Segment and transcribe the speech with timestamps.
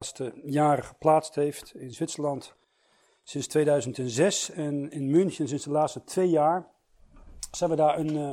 [0.00, 2.54] laatste jaren geplaatst heeft in Zwitserland
[3.22, 6.68] sinds 2006 en in München sinds de laatste twee jaar
[7.50, 8.30] zijn we daar een uh,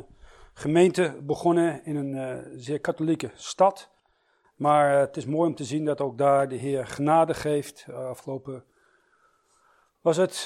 [0.54, 3.92] gemeente begonnen in een uh, zeer katholieke stad.
[4.56, 7.86] Maar uh, het is mooi om te zien dat ook daar de Heer genade geeft.
[7.90, 8.64] afgelopen
[10.02, 10.42] was het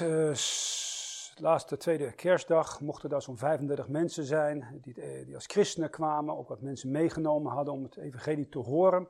[1.35, 6.38] de laatste tweede kerstdag, mochten daar zo'n 35 mensen zijn die, die als christenen kwamen,
[6.38, 9.07] ook wat mensen meegenomen hadden om het evangelie te horen.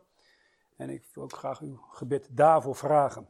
[0.81, 3.29] En ik wil ook graag uw gebed daarvoor vragen.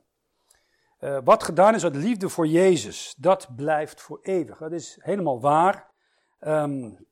[1.00, 4.58] Uh, wat gedaan is uit liefde voor Jezus, dat blijft voor eeuwig.
[4.58, 5.92] Dat is helemaal waar.
[6.40, 7.08] Um,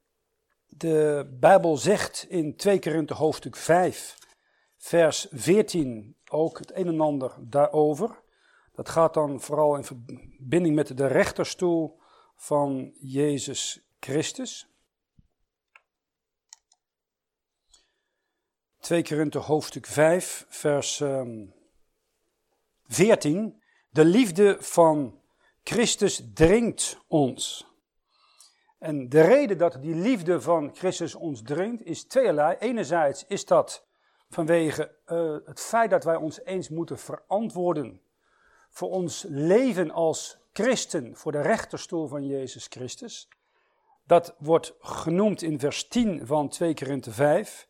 [0.67, 4.17] de Bijbel zegt in 2 Korinthe hoofdstuk 5,
[4.77, 8.21] vers 14 ook het een en ander daarover.
[8.73, 11.99] Dat gaat dan vooral in verbinding met de rechterstoel
[12.35, 14.69] van Jezus Christus.
[18.89, 21.45] 2 Korinthe hoofdstuk 5, vers um, ehm,
[22.87, 23.61] 14.
[23.89, 25.19] De liefde van
[25.63, 27.67] Christus dringt ons.
[28.79, 32.55] En de reden dat die liefde van Christus ons dringt is tweeërlei.
[32.59, 33.87] Enerzijds is dat
[34.29, 38.01] vanwege uh, het feit dat wij ons eens moeten verantwoorden
[38.69, 43.27] voor ons leven als christen voor de rechterstoel van Jezus Christus.
[44.03, 47.68] Dat wordt genoemd in vers 10 van 2 Korinthe 5.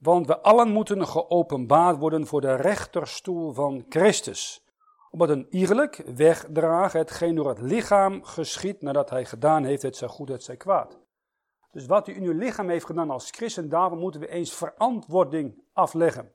[0.00, 4.64] Want we allen moeten geopenbaard worden voor de rechterstoel van Christus.
[5.10, 10.08] Omdat een iegelijk wegdragen hetgeen door het lichaam geschiet nadat hij gedaan heeft, het zij
[10.08, 10.98] goed, het zij kwaad.
[11.72, 15.62] Dus wat u in uw lichaam heeft gedaan als christen, daarvoor moeten we eens verantwoording
[15.72, 16.32] afleggen.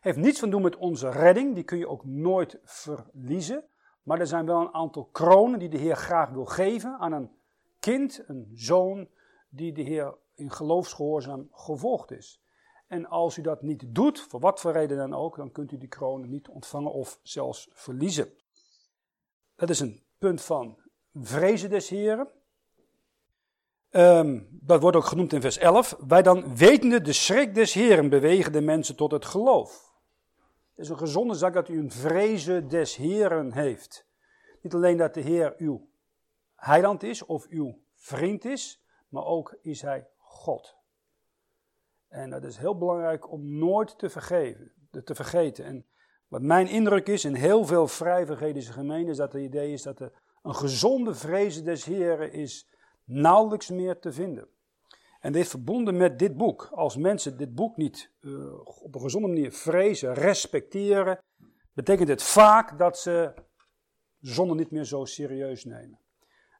[0.00, 3.64] Heeft niets van doen met onze redding, die kun je ook nooit verliezen.
[4.02, 7.30] Maar er zijn wel een aantal kronen die de Heer graag wil geven aan een
[7.78, 9.08] kind, een zoon,
[9.48, 12.42] die de Heer in geloofsgehoorzaam gevolgd is.
[12.88, 15.78] En als u dat niet doet, voor wat voor reden dan ook, dan kunt u
[15.78, 18.32] die kronen niet ontvangen of zelfs verliezen.
[19.56, 20.78] Dat is een punt van
[21.14, 22.28] vrezen des Heren.
[23.90, 25.96] Um, dat wordt ook genoemd in vers 11.
[26.06, 29.92] Wij dan wetende de schrik des Heren bewegen de mensen tot het geloof.
[30.70, 34.06] Het is een gezonde zaak dat u een vrezen des Heren heeft.
[34.62, 35.88] Niet alleen dat de Heer uw
[36.54, 40.77] heiland is of uw vriend is, maar ook is hij God.
[42.08, 44.72] En dat is heel belangrijk om nooit te, vergeven,
[45.04, 45.64] te vergeten.
[45.64, 45.86] En
[46.28, 50.00] wat mijn indruk is in heel veel vrijvergedische gemeenten, is dat het idee is dat
[50.00, 52.68] er een gezonde vrezen des Heren is
[53.04, 54.48] nauwelijks meer te vinden.
[55.20, 56.68] En dit verbonden met dit boek.
[56.72, 61.18] Als mensen dit boek niet uh, op een gezonde manier vrezen, respecteren,
[61.72, 63.34] betekent het vaak dat ze
[64.20, 65.98] zonde niet meer zo serieus nemen.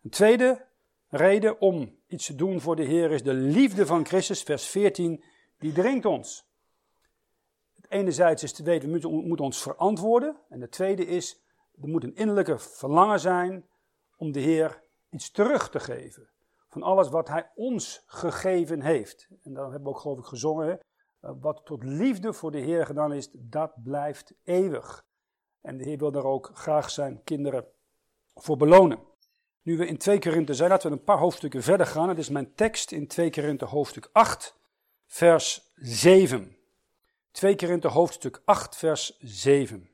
[0.02, 0.66] Een tweede
[1.08, 5.24] reden om iets te doen voor de Heer is de liefde van Christus, vers 14,
[5.58, 6.46] die dringt ons.
[7.74, 10.36] Het enerzijds is te weten, we moeten ons verantwoorden.
[10.48, 11.40] En het tweede is,
[11.80, 13.68] er moet een innerlijke verlangen zijn
[14.16, 16.28] om de Heer iets terug te geven
[16.68, 19.28] van alles wat hij ons gegeven heeft.
[19.42, 20.80] En dan hebben we ook geloof ik gezongen,
[21.22, 25.04] uh, wat tot liefde voor de Heer gedaan is, dat blijft eeuwig.
[25.60, 27.66] En de Heer wil daar ook graag zijn kinderen
[28.34, 28.98] voor belonen.
[29.62, 32.08] Nu we in 2 Korinthe zijn, laten we een paar hoofdstukken verder gaan.
[32.08, 34.56] Het is mijn tekst in 2 Korinthe hoofdstuk 8,
[35.08, 36.56] vers 7.
[37.30, 39.90] 2 Korinthe hoofdstuk 8, vers 7.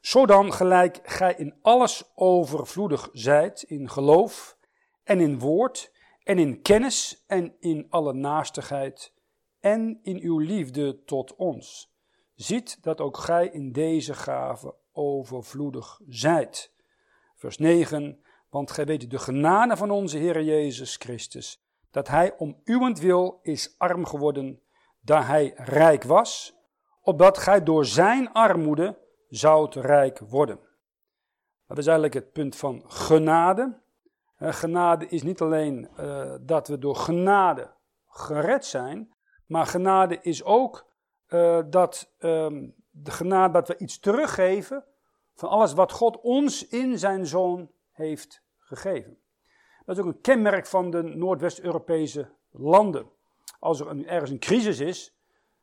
[0.00, 4.58] Zodan gelijk gij in alles overvloedig zijt, in geloof
[5.04, 9.12] en in woord en in kennis en in alle naastigheid
[9.60, 11.92] en in uw liefde tot ons.
[12.34, 16.72] Ziet dat ook gij in deze gave overvloedig zijt.
[17.34, 21.63] Vers 9, want gij weet de genade van onze Heer Jezus Christus,
[21.94, 24.62] dat hij om uwentwil is arm geworden,
[25.00, 26.56] daar hij rijk was,
[27.02, 30.58] opdat gij door zijn armoede zoudt rijk worden.
[31.66, 33.80] Dat is eigenlijk het punt van genade.
[34.38, 37.74] Uh, genade is niet alleen uh, dat we door genade
[38.08, 39.14] gered zijn,
[39.46, 40.86] maar genade is ook
[41.28, 44.84] uh, dat um, de genade dat we iets teruggeven
[45.34, 49.23] van alles wat God ons in zijn zoon heeft gegeven.
[49.84, 53.06] Dat is ook een kenmerk van de Noordwest-Europese landen.
[53.58, 55.16] Als er een, ergens een crisis is,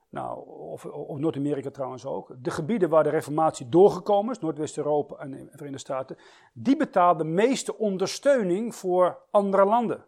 [0.10, 2.36] nou, of, of Noord-Amerika trouwens ook.
[2.40, 6.18] De gebieden waar de reformatie doorgekomen is, Noordwest-Europa en de Verenigde Staten,
[6.54, 10.06] die betalen de meeste ondersteuning voor andere landen.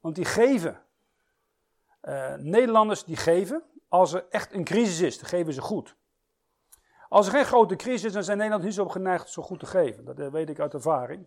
[0.00, 0.80] Want die geven.
[2.02, 5.96] Uh, Nederlanders die geven, als er echt een crisis is, dan geven ze goed.
[7.08, 9.66] Als er geen grote crisis is, dan zijn Nederlanders niet zo geneigd zo goed te
[9.66, 10.04] geven.
[10.04, 11.26] Dat weet ik uit ervaring.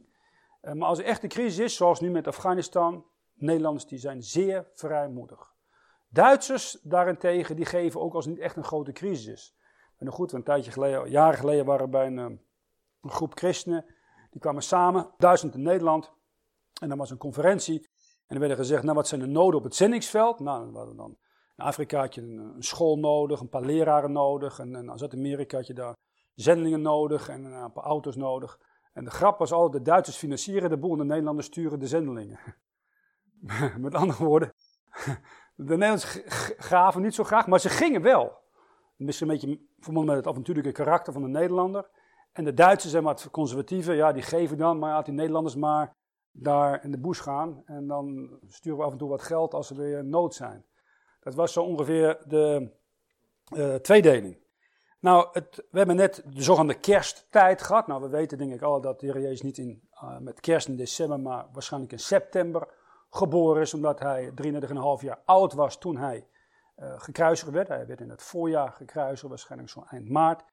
[0.65, 4.23] Uh, maar als er echt een crisis is, zoals nu met Afghanistan, Nederlanders die zijn
[4.23, 5.53] zeer vrijmoedig.
[6.09, 9.55] Duitsers daarentegen, die geven ook als het niet echt een grote crisis is.
[9.97, 12.39] En goed, een tijdje geleden, jaren geleden waren we bij een, een
[13.01, 13.85] groep christenen.
[14.31, 16.13] Die kwamen samen, duizend in Nederland.
[16.81, 17.89] En dan was een conferentie.
[18.27, 20.39] En er werden gezegd, nou wat zijn de noden op het zendingsveld?
[20.39, 21.17] Nou, we hadden dan
[21.57, 24.59] in Afrika had je een, school nodig, een paar leraren nodig.
[24.59, 25.95] En in Zuid-Amerika had je daar
[26.35, 28.59] zendelingen nodig en een paar auto's nodig.
[28.95, 31.87] En de grap was altijd, de Duitsers financieren de boel en de Nederlanders sturen de
[31.87, 32.39] zendelingen.
[33.77, 34.53] Met andere woorden,
[35.55, 36.21] de Nederlanders
[36.57, 38.37] gaven niet zo graag, maar ze gingen wel.
[38.95, 41.89] Misschien een beetje verbonden met het avontuurlijke karakter van de Nederlander.
[42.31, 45.95] En de Duitsers zijn wat conservatiever, ja, die geven dan, maar laat die Nederlanders maar
[46.31, 47.61] daar in de bush gaan.
[47.65, 50.65] En dan sturen we af en toe wat geld als er weer nood zijn.
[51.19, 52.71] Dat was zo ongeveer de
[53.55, 54.44] uh, tweedeling.
[55.05, 57.87] Nou, het, we hebben net de zogenaamde kersttijd gehad.
[57.87, 60.67] Nou, we weten denk ik al dat de Heer Jezus niet in, uh, met kerst
[60.67, 62.67] in december, maar waarschijnlijk in september
[63.09, 63.73] geboren is.
[63.73, 66.27] Omdat hij 33,5 jaar oud was toen hij
[66.77, 67.67] uh, gekruisigd werd.
[67.67, 70.43] Hij werd in het voorjaar gekruisigd, waarschijnlijk zo eind maart.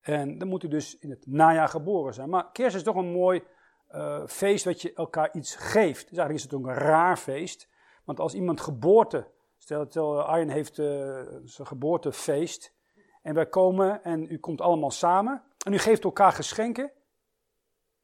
[0.00, 2.28] En dan moet hij dus in het najaar geboren zijn.
[2.28, 3.42] Maar kerst is toch een mooi
[3.90, 6.08] uh, feest wat je elkaar iets geeft.
[6.08, 7.68] Dus eigenlijk is het ook een raar feest.
[8.04, 12.76] Want als iemand geboorte, stel, stel Arjen heeft zijn geboortefeest.
[13.22, 15.42] En wij komen en u komt allemaal samen.
[15.66, 16.92] En u geeft elkaar geschenken.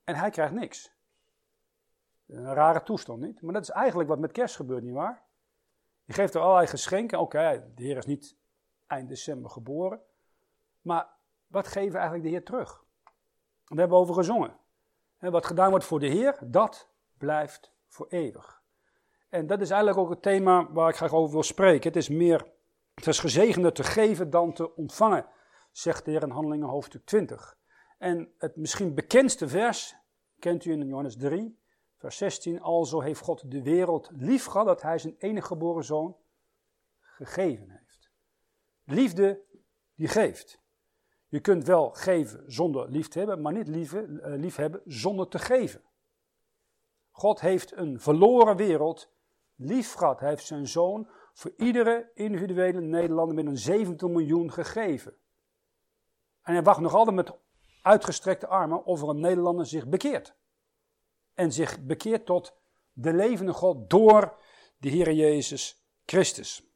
[0.05, 0.93] En hij krijgt niks.
[2.27, 3.43] Een rare toestand, niet?
[3.43, 5.23] Maar dat is eigenlijk wat met kerst gebeurt, nietwaar?
[6.05, 7.19] Je geeft er allerlei geschenken.
[7.19, 8.37] Oké, de Heer is niet
[8.87, 10.01] eind december geboren.
[10.81, 11.09] Maar
[11.47, 12.85] wat geven eigenlijk de Heer terug?
[13.65, 14.57] We hebben over gezongen.
[15.19, 16.89] En wat gedaan wordt voor de Heer, dat
[17.19, 18.63] blijft voor eeuwig.
[19.29, 21.89] En dat is eigenlijk ook het thema waar ik graag over wil spreken.
[21.89, 22.53] Het is meer,
[22.95, 25.27] het is gezegender te geven dan te ontvangen,
[25.71, 27.57] zegt de Heer in Handelingen hoofdstuk 20.
[27.99, 29.97] En het misschien bekendste vers
[30.39, 31.59] kent u in Johannes 3,
[31.97, 32.61] vers 16.
[32.61, 36.17] Alzo heeft God de wereld lief gehad dat hij zijn enige geboren zoon
[37.01, 38.11] gegeven heeft.
[38.85, 39.41] Liefde
[39.95, 40.63] die geeft.
[41.29, 45.39] Je kunt wel geven zonder lief te hebben, maar niet uh, lief hebben zonder te
[45.39, 45.83] geven.
[47.11, 49.13] God heeft een verloren wereld
[49.55, 50.21] lief gehad.
[50.21, 55.17] Hij heeft zijn zoon voor iedere individuele Nederlander met een 70 miljoen gegeven.
[56.43, 57.33] En hij wacht nog altijd met
[57.83, 60.37] uitgestrekte armen of er een Nederlander zich bekeert.
[61.35, 62.57] En zich bekeert tot
[62.93, 64.37] de levende God door
[64.79, 66.73] de Heer Jezus Christus.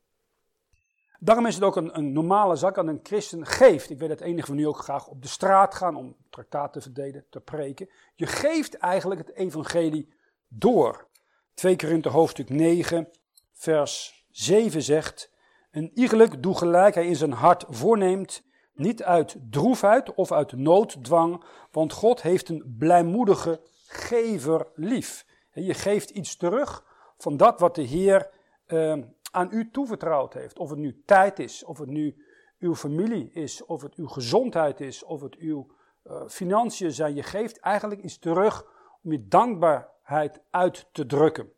[1.21, 3.91] Daarom is het ook een, een normale zak aan een christen geeft.
[3.91, 6.81] Ik weet dat enige van u ook graag op de straat gaan om traktaat te
[6.81, 7.91] verdedigen, te preken.
[8.15, 10.15] Je geeft eigenlijk het evangelie
[10.49, 11.09] door.
[11.55, 13.11] 2 Korinthe hoofdstuk 9,
[13.53, 15.33] vers 7 zegt,
[15.71, 18.43] een iegelijk doe gelijk hij in zijn hart voorneemt,
[18.75, 25.27] niet uit droefheid of uit nooddwang, want God heeft een blijmoedige gever lief.
[25.53, 26.85] Je geeft iets terug
[27.17, 28.31] van dat wat de Heer
[28.67, 28.97] uh,
[29.31, 30.59] aan u toevertrouwd heeft.
[30.59, 32.25] Of het nu tijd is, of het nu
[32.59, 35.67] uw familie is, of het uw gezondheid is, of het uw
[36.05, 37.15] uh, financiën zijn.
[37.15, 38.67] Je geeft eigenlijk iets terug
[39.03, 41.53] om je dankbaarheid uit te drukken.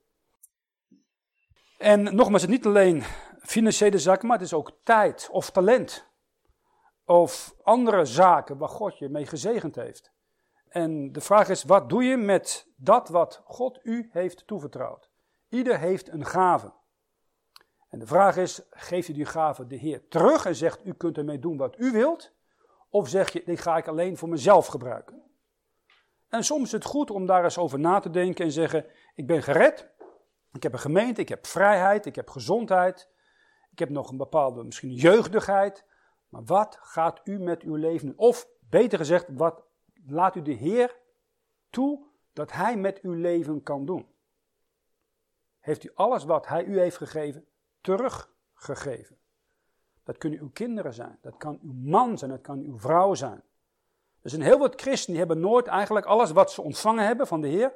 [1.81, 3.03] En nogmaals, het niet alleen
[3.43, 6.07] financiële zaken, maar het is ook tijd of talent.
[7.05, 10.13] Of andere zaken waar God je mee gezegend heeft.
[10.69, 15.11] En de vraag is, wat doe je met dat wat God u heeft toevertrouwd?
[15.49, 16.73] Ieder heeft een gave.
[17.89, 21.19] En de vraag is, geeft u die gave de Heer terug en zegt u kunt
[21.19, 22.33] ermee doen wat u wilt?
[22.91, 25.23] Of zeg je, dit ga ik alleen voor mezelf gebruiken?
[26.29, 29.27] En soms is het goed om daar eens over na te denken en zeggen, ik
[29.27, 29.89] ben gered,
[30.53, 33.09] ik heb een gemeente, ik heb vrijheid, ik heb gezondheid,
[33.71, 35.85] ik heb nog een bepaalde misschien jeugdigheid.
[36.29, 38.19] Maar wat gaat u met uw leven doen?
[38.19, 39.65] Of beter gezegd, wat
[40.07, 40.97] laat u de Heer
[41.71, 44.07] toe dat Hij met uw leven kan doen?
[45.59, 47.47] Heeft u alles wat Hij u heeft gegeven
[47.81, 49.19] teruggegeven.
[50.05, 53.43] Dat kunnen uw kinderen zijn, dat kan uw man zijn, dat kan uw vrouw zijn.
[54.23, 57.41] Er zijn heel wat christenen die hebben nooit eigenlijk alles wat ze ontvangen hebben van
[57.41, 57.73] de Heer,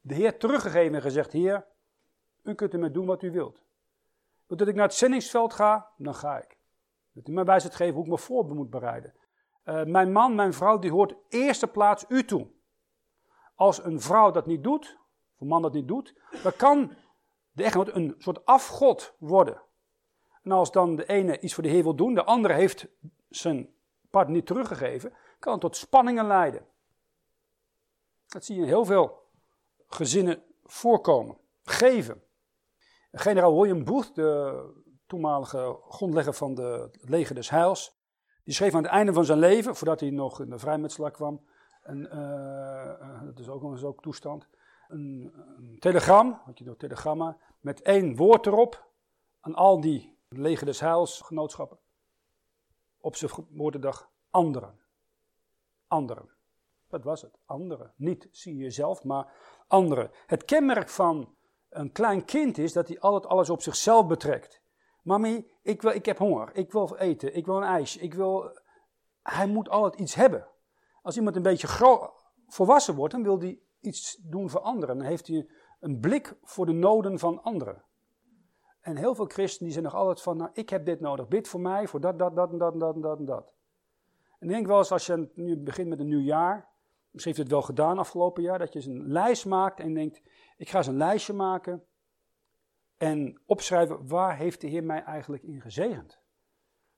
[0.00, 1.66] de Heer teruggegeven en gezegd, Heer,
[2.44, 3.62] u kunt ermee doen wat u wilt.
[4.46, 5.90] Wilt dat ik naar het zendingsveld ga?
[5.96, 6.56] Dan ga ik.
[7.12, 9.14] Wilt u mij wijsheid geven hoe ik me voor moet bereiden?
[9.64, 12.46] Uh, mijn man, mijn vrouw, die hoort eerste plaats u toe.
[13.54, 14.98] Als een vrouw dat niet doet,
[15.34, 16.92] of een man dat niet doet, dan kan
[17.52, 19.62] de echtgenoot een soort afgod worden.
[20.42, 22.86] En als dan de ene iets voor de Heer wil doen, de andere heeft
[23.28, 23.74] zijn
[24.10, 26.66] partner niet teruggegeven, kan het tot spanningen leiden.
[28.26, 29.22] Dat zie je in heel veel
[29.86, 31.36] gezinnen voorkomen.
[31.64, 32.22] Geven.
[33.16, 34.64] Generaal William Booth, de
[35.06, 37.98] toenmalige grondlegger van de leger des Heils,
[38.44, 41.44] die schreef aan het einde van zijn leven, voordat hij nog in de vrijmetselaar kwam,
[41.82, 44.48] en, uh, dat is ook eens ook toestand,
[44.88, 48.88] een, een telegram, had je door telegramma, met één woord erop
[49.40, 51.78] aan al die leger des heils genootschappen
[53.00, 54.80] op zijn geboortedag anderen.
[55.86, 56.28] Anderen.
[56.88, 57.92] Dat was het, anderen.
[57.96, 59.32] Niet zie jezelf, maar
[59.66, 60.10] anderen.
[60.26, 61.33] Het kenmerk van
[61.74, 64.62] een klein kind is dat hij altijd alles op zichzelf betrekt.
[65.02, 68.58] Mami, ik, wil, ik heb honger, ik wil eten, ik wil een ijsje, ik wil...
[69.22, 70.48] Hij moet altijd iets hebben.
[71.02, 71.68] Als iemand een beetje
[72.46, 74.98] volwassen wordt, dan wil hij iets doen voor anderen.
[74.98, 75.46] Dan heeft hij
[75.80, 77.84] een blik voor de noden van anderen.
[78.80, 81.48] En heel veel christenen die zijn nog altijd van, nou, ik heb dit nodig, bid
[81.48, 83.54] voor mij, voor dat, dat, dat, dat, dat, dat, dat.
[84.38, 86.68] En ik denk wel eens, als je nu begint met een nieuw jaar,
[87.14, 90.22] misschien heeft het wel gedaan afgelopen jaar, dat je eens een lijst maakt en denkt,
[90.56, 91.84] ik ga eens een lijstje maken
[92.96, 96.18] en opschrijven, waar heeft de Heer mij eigenlijk in gezegend?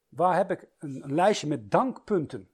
[0.08, 2.50] Waar heb ik een, lijstje met dankpunten?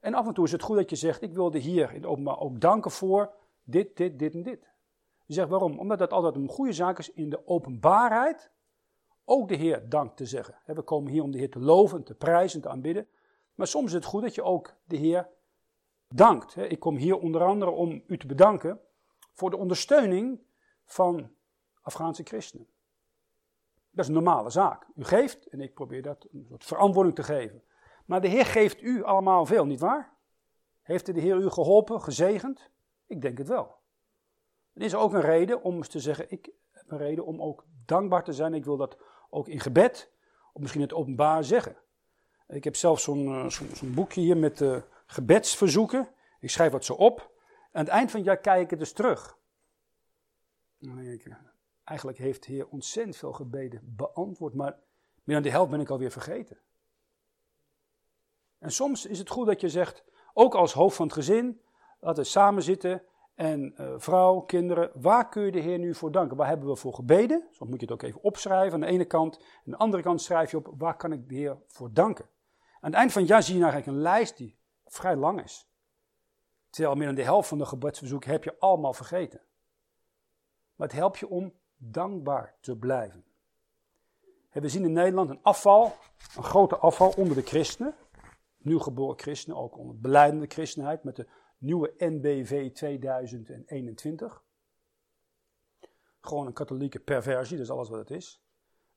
[0.00, 2.06] En af en toe is het goed dat je zegt, ik wil de in het
[2.06, 4.70] openbaar ook danken voor dit, dit, dit en dit.
[5.26, 5.78] Je zegt waarom?
[5.78, 8.50] Omdat dat altijd een goede zaak is in de openbaarheid
[9.24, 10.58] ook de Heer dank te zeggen.
[10.64, 13.08] We komen hier om de Heer te loven, te prijzen, te aanbidden.
[13.54, 15.28] Maar soms is het goed dat je ook de Heer
[16.14, 16.56] dankt.
[16.56, 18.80] Ik kom hier onder andere om u te bedanken
[19.32, 20.40] voor de ondersteuning
[20.84, 21.30] van
[21.82, 22.66] Afghaanse christenen.
[23.90, 24.86] Dat is een normale zaak.
[24.94, 27.62] U geeft en ik probeer dat een soort verantwoording te geven.
[28.06, 30.12] Maar de Heer geeft u allemaal veel, nietwaar?
[30.82, 32.70] Heeft de Heer u geholpen, gezegend?
[33.06, 33.76] Ik denk het wel.
[34.72, 38.24] Er is ook een reden om te zeggen, ik heb een reden om ook dankbaar
[38.24, 38.54] te zijn.
[38.54, 38.96] Ik wil dat
[39.30, 40.12] ook in gebed,
[40.52, 41.76] of misschien het openbaar zeggen.
[42.48, 44.76] Ik heb zelf zo'n uh, boekje hier met uh,
[45.12, 46.08] gebedsverzoeken.
[46.40, 47.30] Ik schrijf wat zo op.
[47.72, 49.38] Aan het eind van het jaar kijk ik het dus terug.
[51.84, 54.78] eigenlijk heeft de Heer ontzettend veel gebeden beantwoord, maar
[55.24, 56.58] meer dan de helft ben ik alweer vergeten.
[58.58, 61.60] En soms is het goed dat je zegt, ook als hoofd van het gezin,
[62.00, 63.02] laten we samen zitten
[63.34, 66.36] en uh, vrouw, kinderen, waar kun je de Heer nu voor danken?
[66.36, 67.46] Waar hebben we voor gebeden?
[67.50, 69.36] Soms moet je het ook even opschrijven aan de ene kant.
[69.36, 72.24] Aan de andere kant schrijf je op, waar kan ik de Heer voor danken?
[72.80, 74.58] Aan het eind van het jaar zie je nou eigenlijk een lijst die
[74.92, 75.68] vrij lang is.
[76.70, 79.40] Terwijl meer dan de helft van de gebedsverzoeken heb je allemaal vergeten.
[80.74, 83.24] Maar het helpt je om dankbaar te blijven.
[84.50, 85.96] We zien in Nederland een afval,
[86.36, 87.94] een grote afval onder de christenen.
[88.58, 94.44] Nieuwgeboren christenen, ook onder beleidende christenheid, met de nieuwe NBV 2021.
[96.20, 98.42] Gewoon een katholieke perversie, dat is alles wat het is.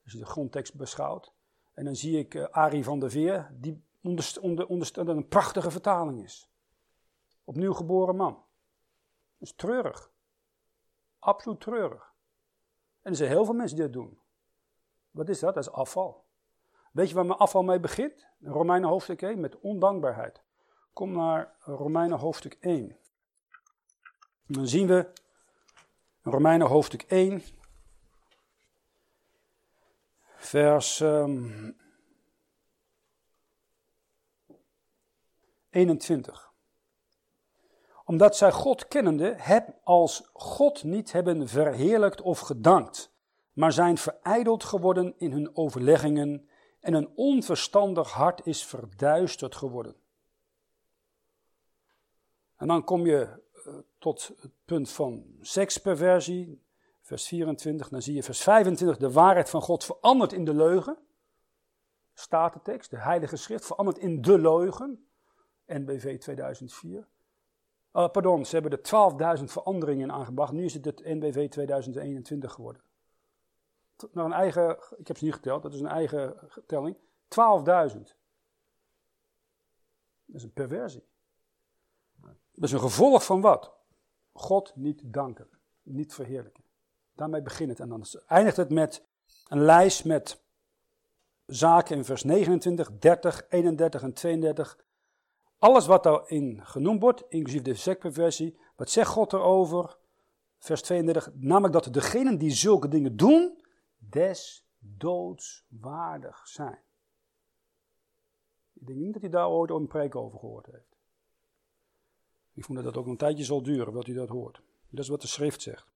[0.04, 1.34] Als je de grondtekst beschouwt.
[1.74, 6.24] En dan zie ik uh, Arie van der Veer, die onder, dat een prachtige vertaling
[6.24, 6.50] is.
[7.44, 8.34] Opnieuw geboren man.
[9.38, 10.12] Dat is treurig.
[11.20, 12.14] Absoluut treurig.
[13.02, 14.20] En er zijn heel veel mensen die dat doen.
[15.12, 15.54] Wat is dat?
[15.54, 16.24] Dat is afval.
[16.92, 18.28] Weet je waar mijn afval mee begint?
[18.42, 20.42] Romeinen hoofdstuk 1 met ondankbaarheid.
[20.94, 22.90] Kom naar Romeinen hoofdstuk 1.
[24.48, 25.12] En dan zien we
[26.22, 27.44] Romeinen hoofdstuk 1,
[30.36, 31.78] vers um,
[35.76, 36.54] 21.
[38.06, 43.14] Omdat zij God kennende, heb als God niet hebben verheerlijkt of gedankt,
[43.54, 49.96] maar zijn verijdeld geworden in hun overleggingen en een onverstandig hart is verduisterd geworden.
[52.56, 56.64] En dan kom je eh, tot het punt van seksperversie,
[57.02, 57.90] vers 24.
[57.90, 60.98] Dan zie je vers 25, de waarheid van God verandert in de leugen.
[62.14, 65.05] Staat de tekst, de Heilige Schrift verandert in de leugen.
[65.68, 67.08] NBV 2004.
[67.94, 70.52] Uh, pardon, ze hebben er 12.000 veranderingen aangebracht.
[70.52, 72.82] Nu is het het NBV 2021 geworden.
[74.12, 76.96] Naar een eigen, ik heb ze niet geteld, dat is een eigen telling.
[76.96, 77.02] 12.000.
[80.26, 81.04] Dat is een perversie.
[82.52, 83.72] Dat is een gevolg van wat?
[84.34, 85.48] God niet danken,
[85.84, 86.64] niet verheerlijken.
[87.14, 87.80] Daarmee begint het.
[87.80, 89.04] En dan eindigt het met
[89.48, 90.44] een lijst met
[91.46, 94.85] zaken in vers 29, 30, 31 en 32.
[95.60, 98.58] Alles wat daarin genoemd wordt, inclusief de sekperversie.
[98.76, 99.98] Wat zegt God erover?
[100.58, 103.64] Vers 32, namelijk dat degenen die zulke dingen doen,
[103.98, 106.80] des doods waardig zijn.
[108.74, 110.96] Ik denk niet dat hij daar ooit een preek over gehoord heeft.
[112.54, 114.62] Ik vond dat dat ook een tijdje zal duren, wat u dat hoort.
[114.90, 115.94] Dat is wat de schrift zegt.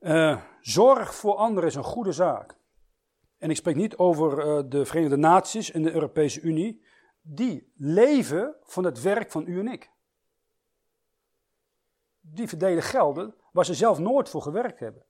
[0.00, 2.56] Uh, zorg voor anderen is een goede zaak.
[3.38, 6.82] En ik spreek niet over uh, de Verenigde Naties en de Europese Unie.
[7.26, 9.90] Die leven van het werk van u en ik.
[12.20, 15.04] Die verdelen gelden waar ze zelf nooit voor gewerkt hebben.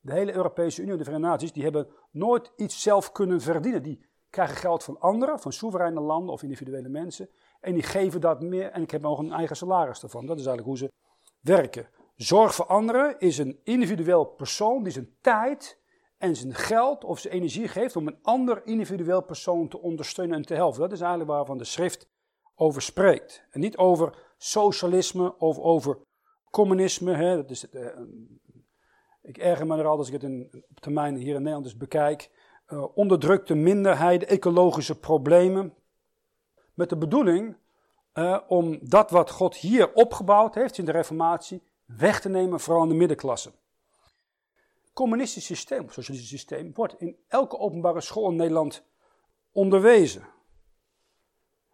[0.00, 3.82] De hele Europese Unie en de Verenigde Naties die hebben nooit iets zelf kunnen verdienen.
[3.82, 7.28] Die krijgen geld van anderen, van soevereine landen of individuele mensen.
[7.60, 10.26] En die geven dat meer en ik heb nog een eigen salaris ervan.
[10.26, 10.92] Dat is eigenlijk hoe ze
[11.40, 11.88] werken.
[12.16, 15.82] Zorg voor anderen is een individueel persoon die zijn tijd
[16.18, 20.44] en zijn geld of zijn energie geeft om een ander individueel persoon te ondersteunen en
[20.44, 20.80] te helpen.
[20.80, 22.08] Dat is eigenlijk waarvan de schrift
[22.54, 23.44] over spreekt.
[23.50, 25.98] En niet over socialisme of over
[26.50, 27.14] communisme.
[27.14, 27.36] Hè.
[27.36, 27.86] Dat is, uh,
[29.22, 31.76] ik erger me er al als ik het in, op termijn hier in Nederland dus
[31.76, 32.30] bekijk.
[32.68, 35.74] Uh, onderdrukte minderheden, ecologische problemen.
[36.74, 37.56] Met de bedoeling
[38.14, 42.82] uh, om dat wat God hier opgebouwd heeft in de Reformatie weg te nemen, vooral
[42.82, 43.52] in de middenklasse.
[44.94, 48.84] Communistisch systeem, socialistisch systeem, wordt in elke openbare school in Nederland
[49.52, 50.26] onderwezen.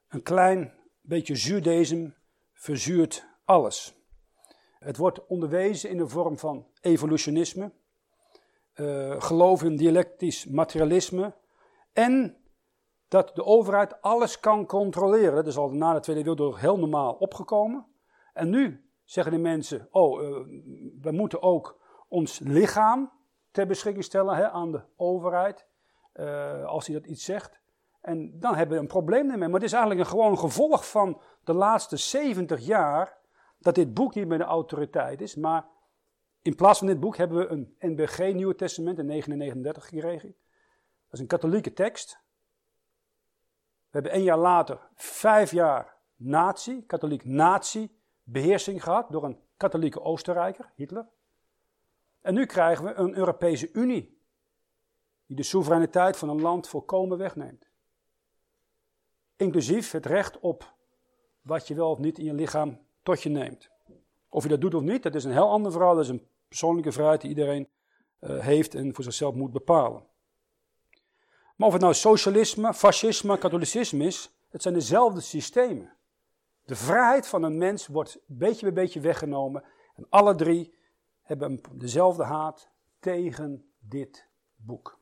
[0.08, 2.14] Een klein beetje zuurdesem
[2.52, 3.94] verzuurt alles.
[4.78, 7.72] Het wordt onderwezen in de vorm van evolutionisme,
[8.74, 11.34] uh, geloof in dialectisch materialisme
[11.92, 12.36] en
[13.08, 15.34] dat de overheid alles kan controleren.
[15.34, 17.86] Dat is al na de Tweede Wereldoorlog heel normaal opgekomen.
[18.32, 20.28] En nu zeggen de mensen, oh, uh,
[21.00, 21.79] we moeten ook
[22.10, 23.10] ons lichaam
[23.50, 25.66] ter beschikking stellen hè, aan de overheid,
[26.14, 27.60] uh, als hij dat iets zegt.
[28.00, 29.48] En dan hebben we een probleem ermee.
[29.48, 33.18] Maar het is eigenlijk een gewoon gevolg van de laatste 70 jaar
[33.58, 35.34] dat dit boek niet meer de autoriteit is.
[35.34, 35.66] Maar
[36.42, 40.34] in plaats van dit boek hebben we een NBG Nieuwe Testament in 1939 gekregen.
[41.04, 42.20] Dat is een katholieke tekst.
[43.90, 50.00] We hebben een jaar later vijf jaar nazi, katholiek nazi, beheersing gehad door een katholieke
[50.00, 51.06] Oostenrijker, Hitler.
[52.20, 54.18] En nu krijgen we een Europese Unie,
[55.26, 57.68] die de soevereiniteit van een land volkomen wegneemt.
[59.36, 60.74] Inclusief het recht op
[61.42, 63.70] wat je wel of niet in je lichaam tot je neemt.
[64.28, 65.94] Of je dat doet of niet, dat is een heel ander verhaal.
[65.94, 67.68] Dat is een persoonlijke vrijheid die iedereen
[68.20, 70.06] uh, heeft en voor zichzelf moet bepalen.
[71.56, 75.92] Maar of het nou socialisme, fascisme, katholicisme is, het zijn dezelfde systemen.
[76.64, 79.64] De vrijheid van een mens wordt beetje bij beetje weggenomen.
[79.96, 80.74] En alle drie
[81.30, 82.68] hebben dezelfde haat
[82.98, 84.98] tegen dit boek.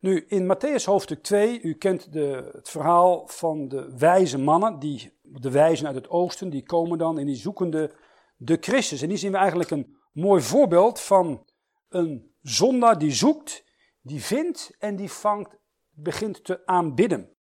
[0.00, 5.18] Nu, in Matthäus hoofdstuk 2, u kent de, het verhaal van de wijze mannen, die,
[5.22, 9.02] de wijzen uit het oosten, die komen dan en die zoeken de, Christus.
[9.02, 11.46] En die zien we eigenlijk een mooi voorbeeld van
[11.88, 13.64] een zondaar die zoekt,
[14.02, 15.56] die vindt en die vangt,
[15.90, 17.36] begint te aanbidden.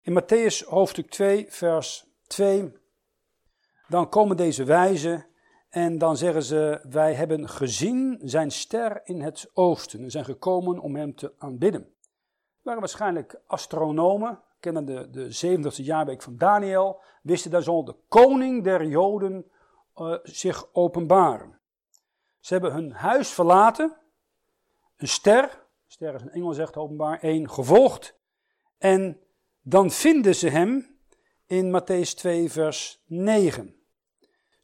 [0.00, 2.72] In Matthäus hoofdstuk 2, vers 2,
[3.88, 5.26] dan komen deze wijzen
[5.74, 10.78] en dan zeggen ze, wij hebben gezien zijn ster in het oosten en zijn gekomen
[10.78, 11.94] om hem te aanbidden
[12.64, 18.64] waren waarschijnlijk astronomen, kennen de, de 70ste jaarweek van Daniel, wisten daar zal de koning
[18.64, 19.50] der Joden
[19.96, 21.60] uh, zich openbaren.
[22.40, 23.96] Ze hebben hun huis verlaten,
[24.96, 28.18] een ster, ster is een engel zegt openbaar, één, gevolgd.
[28.78, 29.20] En
[29.62, 30.98] dan vinden ze hem
[31.46, 33.74] in Matthäus 2 vers 9.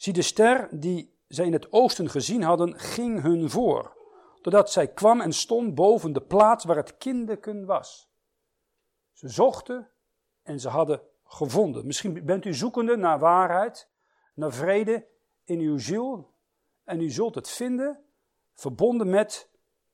[0.00, 3.98] Zie de ster die zij in het oosten gezien hadden, ging hun voor
[4.40, 8.10] totdat zij kwam en stond boven de plaats waar het kinderken was.
[9.12, 9.90] Ze zochten
[10.42, 11.86] en ze hadden gevonden.
[11.86, 13.88] Misschien bent u zoekende naar waarheid,
[14.34, 15.06] naar vrede
[15.44, 16.34] in uw ziel
[16.84, 18.04] en u zult het vinden
[18.54, 19.50] verbonden met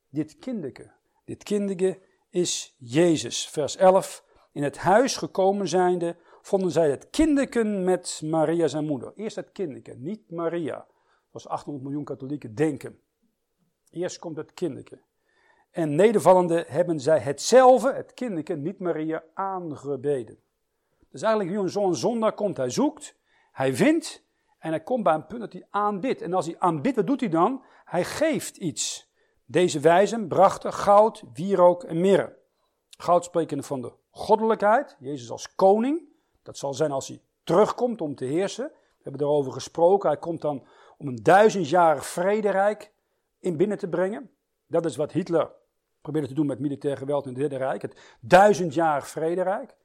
[0.08, 0.92] dit kinderke.
[1.24, 3.48] Dit kinderke is Jezus.
[3.48, 4.24] Vers 11.
[4.52, 9.12] In het huis gekomen zijnde vonden zij het kinderken met Maria zijn moeder.
[9.14, 10.86] Eerst het kinderke, niet Maria.
[11.30, 13.00] Zoals 800 miljoen katholieken denken.
[13.90, 14.98] Eerst komt het kinderke.
[15.70, 20.38] En nedervallende hebben zij hetzelfde, het kinderke, niet Maria, aangebeden.
[21.10, 23.16] Dus eigenlijk nu zo'n zondag komt, hij zoekt,
[23.52, 24.24] hij vindt
[24.58, 26.22] en hij komt bij een punt dat hij aanbidt.
[26.22, 27.62] En als hij aanbidt, wat doet hij dan?
[27.84, 29.12] Hij geeft iets.
[29.44, 32.36] Deze wijzen brachten goud, wierook en mirre.
[32.88, 36.14] Goud sprekende van de goddelijkheid, Jezus als koning.
[36.46, 38.64] Dat zal zijn als hij terugkomt om te heersen.
[38.66, 40.08] We hebben erover gesproken.
[40.08, 40.64] Hij komt dan
[40.98, 42.92] om een duizendjarig vrederijk
[43.38, 44.30] in binnen te brengen.
[44.66, 45.50] Dat is wat Hitler
[46.00, 47.82] probeerde te doen met militair geweld in het Derde Rijk.
[47.82, 49.76] Het duizendjarig vrederijk.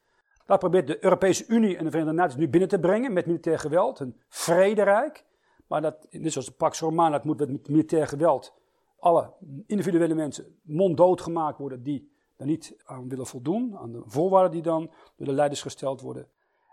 [0.46, 3.60] Dat probeert de Europese Unie en de Verenigde Naties nu binnen te brengen met militair
[3.60, 4.00] geweld.
[4.00, 5.26] Een vrederijk.
[5.68, 8.54] Maar dat, net zoals de Pax Romana, dat moet met militair geweld
[9.00, 9.34] alle
[9.66, 13.78] individuele mensen monddood gemaakt worden die daar niet aan willen voldoen.
[13.78, 16.28] Aan de voorwaarden die dan door de leiders gesteld worden.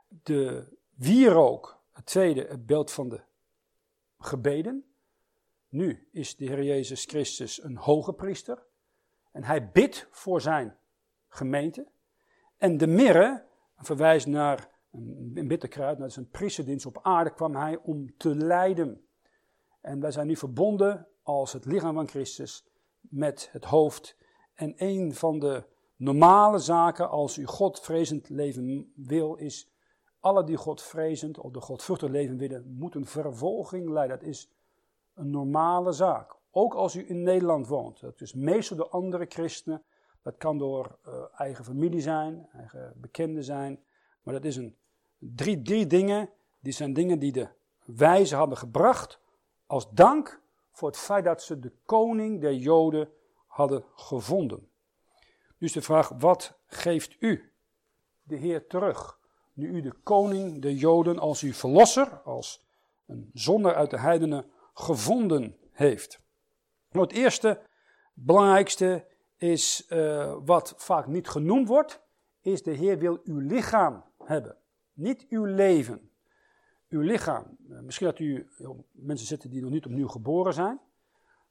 [0.09, 3.21] De wierook, het tweede, het beeld van de
[4.19, 4.85] gebeden.
[5.69, 8.63] Nu is de Heer Jezus Christus een hoge priester.
[9.33, 10.77] En hij bidt voor zijn
[11.29, 11.87] gemeente.
[12.57, 13.45] En de mirre
[13.77, 14.71] verwijst naar
[15.35, 19.07] een bitterkruid, dat is een priesterdienst op aarde, kwam hij om te lijden.
[19.81, 22.67] En wij zijn nu verbonden als het lichaam van Christus
[23.01, 24.17] met het hoofd.
[24.55, 25.65] En een van de
[25.97, 29.71] normale zaken als u Godvrezend leven wil, is
[30.21, 34.19] alle die Godvrezend of de Godvruchtig leven willen, moeten vervolging lijden.
[34.19, 34.51] Dat is
[35.15, 36.37] een normale zaak.
[36.51, 38.01] Ook als u in Nederland woont.
[38.01, 39.83] Dat is meestal door andere christenen.
[40.23, 43.83] Dat kan door uh, eigen familie zijn, eigen bekenden zijn.
[44.23, 44.77] Maar dat is een,
[45.19, 46.31] drie, drie dingen.
[46.61, 47.49] Die zijn dingen die de
[47.85, 49.21] wijzen hadden gebracht.
[49.67, 53.09] Als dank voor het feit dat ze de koning der Joden
[53.47, 54.69] hadden gevonden.
[55.59, 57.53] Dus de vraag, wat geeft u
[58.23, 59.19] de Heer terug?
[59.59, 62.65] Nu u de koning der Joden als uw verlosser, als
[63.07, 66.21] een zonder uit de heidenen gevonden heeft.
[66.91, 67.61] Nou, het eerste,
[68.15, 72.01] belangrijkste is uh, wat vaak niet genoemd wordt,
[72.41, 74.57] is de Heer wil uw lichaam hebben,
[74.93, 76.11] niet uw leven.
[76.89, 77.57] Uw lichaam.
[77.69, 78.49] Uh, misschien dat u
[78.91, 80.81] mensen zitten die nog niet opnieuw geboren zijn.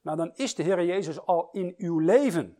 [0.00, 2.56] Nou, dan is de Heer Jezus al in uw leven.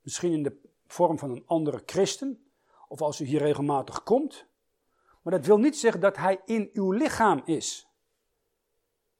[0.00, 2.42] Misschien in de vorm van een andere christen,
[2.88, 4.46] of als u hier regelmatig komt.
[5.22, 7.88] Maar dat wil niet zeggen dat hij in uw lichaam is.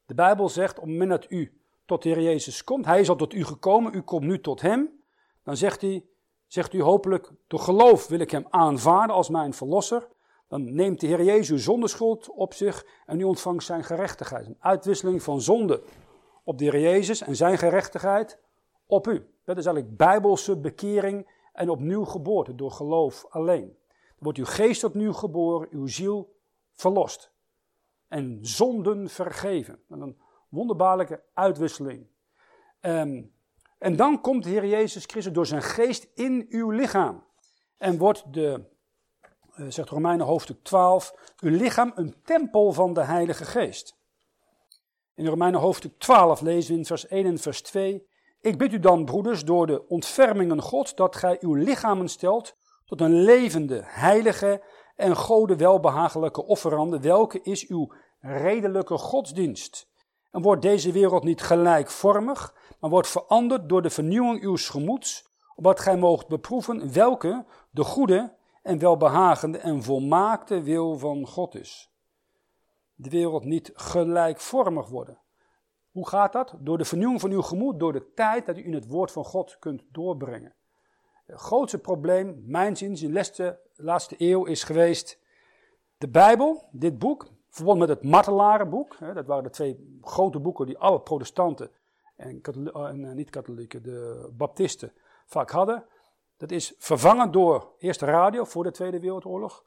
[0.06, 3.08] De Bijbel zegt, op het moment dat u tot de Heer Jezus komt, hij is
[3.08, 5.02] al tot u gekomen, u komt nu tot hem,
[5.42, 6.04] dan zegt hij,
[6.46, 10.08] zegt u hopelijk, door geloof wil ik hem aanvaarden als mijn verlosser.
[10.48, 14.46] Dan neemt de Heer Jezus uw zondeschuld op zich en u ontvangt zijn gerechtigheid.
[14.46, 15.82] Een uitwisseling van zonde
[16.44, 18.38] op de Heer Jezus en zijn gerechtigheid
[18.86, 19.26] op u.
[19.44, 21.28] Dat is eigenlijk bijbelse bekering
[21.58, 23.76] en opnieuw geboorte door geloof alleen.
[24.18, 26.36] Wordt uw geest opnieuw geboren, uw ziel
[26.74, 27.32] verlost.
[28.08, 29.80] En zonden vergeven.
[29.88, 30.18] een
[30.48, 32.06] wonderbaarlijke uitwisseling.
[32.80, 33.22] Ehm,
[33.78, 37.24] en dan komt de Heer Jezus Christus door zijn geest in uw lichaam.
[37.76, 38.64] En wordt de,
[39.56, 43.96] uh, zegt Romeinen hoofdstuk 12, uw lichaam een tempel van de Heilige Geest.
[45.14, 48.08] In Romeinen hoofdstuk 12 lezen we in vers 1 en vers 2.
[48.40, 53.00] Ik bid u dan, broeders, door de ontfermingen God, dat gij uw lichamen stelt tot
[53.00, 54.62] een levende, heilige
[54.96, 59.88] en gode welbehagelijke offerande, welke is uw redelijke godsdienst.
[60.30, 65.80] En wordt deze wereld niet gelijkvormig, maar wordt veranderd door de vernieuwing uw gemoeds, opdat
[65.80, 71.90] gij moogt beproeven welke de goede en welbehagende en volmaakte wil van God is.
[72.94, 75.18] De wereld niet gelijkvormig worden.
[75.90, 76.54] Hoe gaat dat?
[76.58, 79.24] Door de vernieuwing van uw gemoed, door de tijd dat u in het woord van
[79.24, 80.54] God kunt doorbrengen.
[81.26, 85.18] Het grootste probleem, mijn zin, in de laatste eeuw is geweest
[85.98, 88.96] de Bijbel, dit boek, verbonden met het Martelarenboek.
[89.14, 91.70] Dat waren de twee grote boeken die alle protestanten
[92.16, 92.40] en,
[92.72, 94.92] en eh, niet-katholieken, de baptisten,
[95.26, 95.84] vaak hadden.
[96.36, 99.64] Dat is vervangen door eerst de radio voor de Tweede Wereldoorlog,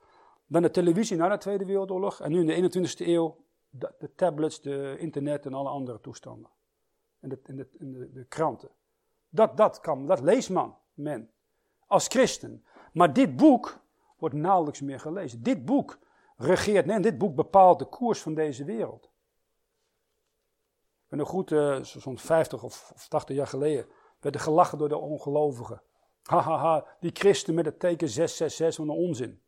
[0.48, 3.38] dan de televisie na de Tweede Wereldoorlog en nu in de 21ste eeuw
[3.72, 6.50] de, de, tablets, de internet en alle andere toestanden.
[7.20, 8.70] En de, en de, de, kranten.
[9.30, 11.32] Dat, dat kan, dat leest man, men,
[11.88, 12.66] als christen.
[12.94, 13.80] Maar dit boek
[14.18, 15.44] wordt nauwelijks meer gelezen.
[15.44, 16.00] Dit boek
[16.38, 19.12] regeert, nee, dit boek bepaalt de koers van deze wereld.
[21.08, 23.86] Ben nog goed, uh, zo'n 50 of, of 80 jaar geleden,
[24.20, 25.82] werd er gelachen door de ongelovigen.
[26.24, 29.42] Hahaha, die christen met het teken 666, van een onzin.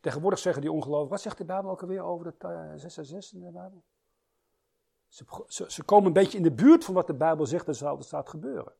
[0.00, 3.52] Tegenwoordig zeggen die ongelovigen, wat zegt de Bijbel ook alweer over de 666 in de
[3.52, 3.84] Bijbel?
[5.08, 8.02] Ze, ze, komen een beetje in de buurt van wat de Bijbel zegt dat zou,
[8.02, 8.72] staat gebeuren.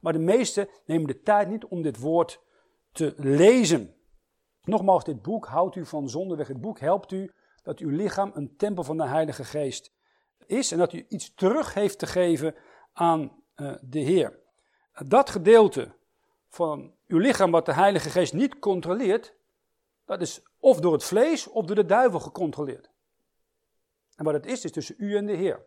[0.00, 2.40] Maar de meesten nemen de tijd niet om dit woord
[2.92, 3.94] te lezen.
[4.62, 6.48] Nogmaals, dit boek houdt u van zonde weg.
[6.48, 9.92] Het boek helpt u dat uw lichaam een tempel van de Heilige Geest
[10.46, 12.54] is en dat u iets terug heeft te geven
[12.92, 14.38] aan uh, de Heer.
[15.06, 15.94] Dat gedeelte
[16.48, 19.34] van uw lichaam wat de Heilige Geest niet controleert,
[20.04, 22.90] dat is of door het vlees of door de duivel gecontroleerd.
[24.16, 25.66] En wat het is, is tussen u en de Heer.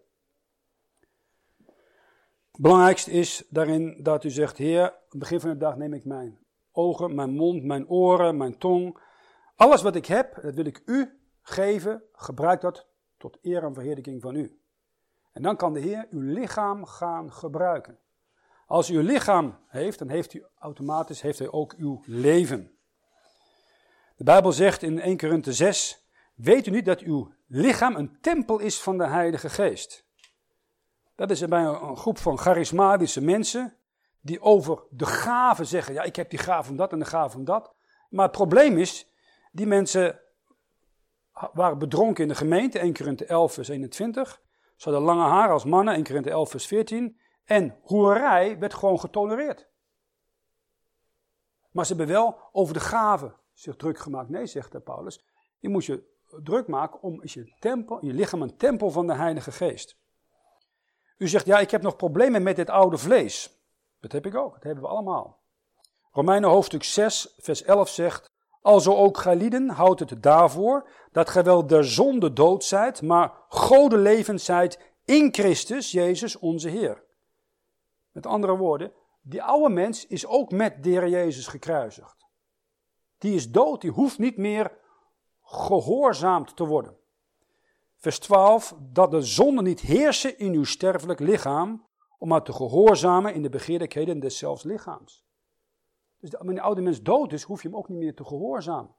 [2.51, 5.93] Het belangrijkste is daarin dat u zegt, Heer, aan het begin van de dag neem
[5.93, 6.39] ik mijn
[6.71, 8.97] ogen, mijn mond, mijn oren, mijn tong.
[9.55, 12.03] Alles wat ik heb, dat wil ik u geven.
[12.13, 14.59] Gebruik dat tot eer en verheerlijking van u.
[15.31, 17.99] En dan kan de Heer uw lichaam gaan gebruiken.
[18.65, 22.77] Als u uw lichaam heeft, dan heeft u automatisch heeft hij ook uw leven.
[24.21, 28.59] De Bijbel zegt in 1 Korinthe 6, weet u niet dat uw lichaam een tempel
[28.59, 30.05] is van de Heilige Geest?
[31.15, 33.77] Dat is bij een groep van charismatische mensen
[34.19, 37.29] die over de gaven zeggen, ja ik heb die gave van dat en de gave
[37.29, 37.73] van dat.
[38.09, 39.11] Maar het probleem is,
[39.51, 40.19] die mensen
[41.53, 44.41] waren bedronken in de gemeente, 1 Korinthe 11 vers 21.
[44.75, 47.19] Ze hadden lange haar als mannen, 1 Korinthe 11 vers 14.
[47.43, 49.69] En hoerij werd gewoon getolereerd.
[51.71, 54.29] Maar ze hebben wel over de gaven zich druk gemaakt.
[54.29, 55.25] Nee, zegt Paulus.
[55.59, 56.03] Je moet je
[56.43, 59.95] druk maken om je, tempel, je lichaam een tempel van de Heilige Geest.
[61.17, 63.59] U zegt, ja, ik heb nog problemen met dit oude vlees.
[63.99, 65.39] Dat heb ik ook, dat hebben we allemaal.
[66.11, 68.29] Romeinen hoofdstuk 6, vers 11 zegt,
[68.61, 73.33] Alzo ook gij lieden, houdt het daarvoor, dat gij wel der zonde dood zijt, maar
[73.47, 77.03] gode levend zijt in Christus Jezus onze Heer.
[78.11, 82.25] Met andere woorden, die oude mens is ook met de Jezus gekruisigd.
[83.21, 84.77] Die is dood, die hoeft niet meer
[85.43, 86.97] gehoorzaamd te worden.
[87.95, 91.85] Vers 12, dat de zonde niet heersen in uw sterfelijk lichaam,
[92.17, 95.25] om maar te gehoorzamen in de begeerlijkheden deszelfs lichaams.
[96.19, 98.95] Dus wanneer de oude mens dood is, hoef je hem ook niet meer te gehoorzamen.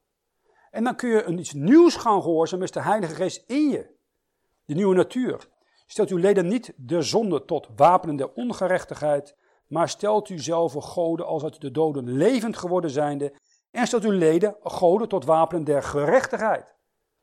[0.71, 3.95] En dan kun je een iets nieuws gaan gehoorzamen, is de Heilige Geest in je.
[4.65, 5.49] De nieuwe natuur.
[5.87, 11.27] Stelt uw leden niet de zonde tot wapenen der ongerechtigheid, maar stelt u zelf goden
[11.27, 13.33] als uit de doden levend geworden zijnde,
[13.73, 16.75] en stelt uw leden goden tot wapenen der gerechtigheid.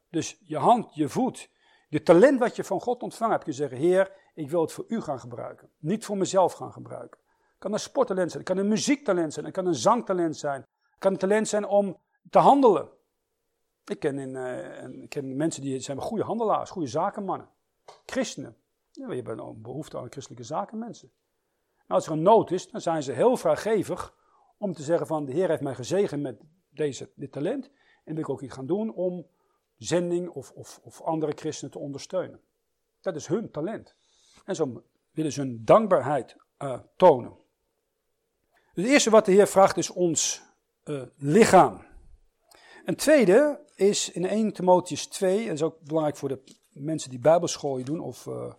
[0.09, 1.49] Dus je hand, je voet,
[1.89, 4.71] de talent wat je van God ontvangen hebt, kun je zeggen, Heer, ik wil het
[4.71, 5.69] voor u gaan gebruiken.
[5.77, 7.19] Niet voor mezelf gaan gebruiken.
[7.37, 10.61] Het kan een sporttalent zijn, het kan een muziektalent zijn, het kan een zangtalent zijn.
[10.61, 11.97] Het kan een talent zijn om
[12.29, 12.89] te handelen.
[13.85, 17.49] Ik ken, uh, ik ken mensen die zijn goede handelaars, goede zakenmannen.
[18.05, 18.57] Christenen.
[18.91, 21.11] Ja, je hebt een behoefte aan christelijke zakenmensen.
[21.87, 24.17] als er een nood is, dan zijn ze heel vrijgevig
[24.59, 27.69] om te zeggen van de Heer heeft mij gezegend met deze, dit talent.
[28.03, 29.27] En wil ik ook iets gaan doen om
[29.77, 32.41] zending of, of, of andere christenen te ondersteunen.
[33.01, 33.95] Dat is hun talent.
[34.45, 37.37] En zo willen ze hun dankbaarheid uh, tonen.
[38.73, 40.41] Het eerste wat de Heer vraagt is ons
[40.85, 41.85] uh, lichaam.
[42.85, 47.09] Een tweede is in 1 Timotheus 2, en dat is ook belangrijk voor de mensen
[47.09, 48.53] die bijbelschool doen of uh,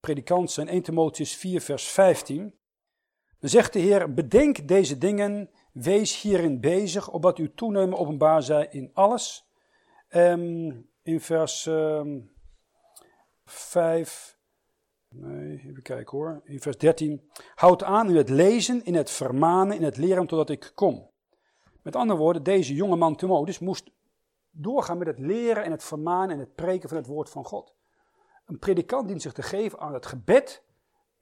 [0.00, 2.54] predikant zijn, 1 Timotheus 4 vers 15.
[3.38, 8.68] Dan zegt de Heer, bedenk deze dingen, wees hierin bezig, opdat uw toenemen openbaar zij
[8.70, 9.50] in alles.
[10.08, 12.20] Um, in vers um, ehm,
[13.44, 14.38] 5,
[15.08, 17.30] nee, even kijken hoor, in vers 13.
[17.54, 21.10] Houd aan in het lezen, in het vermanen, in het leren totdat ik kom.
[21.82, 23.90] Met andere woorden, deze jonge man Timotheus moest
[24.50, 27.74] doorgaan met het leren en het vermanen en het preken van het woord van God.
[28.46, 30.64] Een predikant dient zich te geven aan het gebed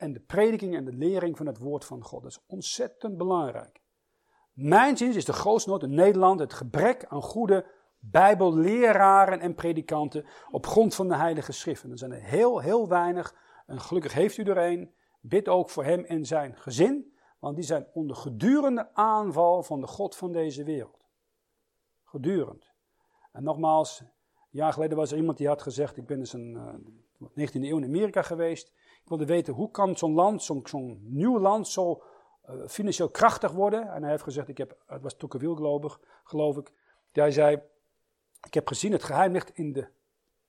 [0.05, 2.23] en de prediking en de lering van het woord van God.
[2.23, 3.81] Dat is ontzettend belangrijk.
[4.53, 7.67] Mijn zin is de grootste nood in Nederland het gebrek aan goede
[7.99, 11.91] bijbelleraren en predikanten op grond van de heilige schriften.
[11.91, 13.35] Er zijn er heel, heel weinig
[13.67, 14.95] en gelukkig heeft u er een.
[15.21, 19.87] Bid ook voor hem en zijn gezin, want die zijn onder gedurende aanval van de
[19.87, 21.05] God van deze wereld.
[22.05, 22.73] Gedurend.
[23.33, 24.09] En nogmaals, een
[24.51, 26.53] jaar geleden was er iemand die had gezegd, ik ben dus een
[27.21, 28.73] uh, 19e eeuw in Amerika geweest.
[29.05, 32.03] Ik wilde weten, hoe kan zo'n land, zo'n nieuw land, zo
[32.51, 33.93] uh, financieel krachtig worden?
[33.93, 35.91] En hij heeft gezegd, ik heb, het was Tocqueville
[36.25, 36.73] geloof ik,
[37.13, 37.63] die hij zei,
[38.47, 39.89] ik heb gezien, het geheim ligt in de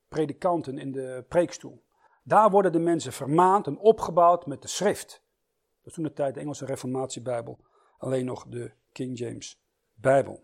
[0.08, 1.84] predikanten, in de preekstoel.
[2.24, 5.24] Daar worden de mensen vermaand en opgebouwd met de schrift.
[5.78, 7.60] Dat is toen de tijd de Engelse Reformatiebijbel,
[7.98, 9.62] alleen nog de King James
[9.94, 10.44] Bijbel.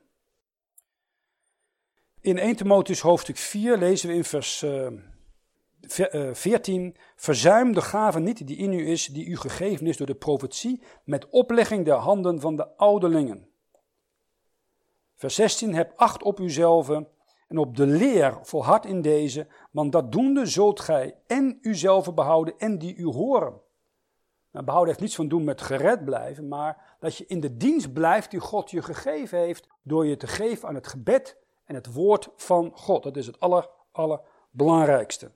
[2.19, 4.87] In 1 Timotheus hoofdstuk 4 lezen we in vers uh,
[5.87, 10.15] 14: Verzuim de gave niet die in u is, die u gegeven is door de
[10.15, 13.49] profetie, met oplegging der handen van de ouderlingen.
[15.15, 16.89] Vers 16: Heb acht op uzelf
[17.47, 22.53] en op de leer volhard in deze, want dat doende zult gij en uzelf behouden
[22.57, 23.61] en die u horen.
[24.51, 27.93] Nou, behouden heeft niets van doen met gered blijven, maar dat je in de dienst
[27.93, 31.93] blijft die God je gegeven heeft door je te geven aan het gebed en het
[31.93, 33.03] woord van God.
[33.03, 35.31] Dat is het aller, allerbelangrijkste.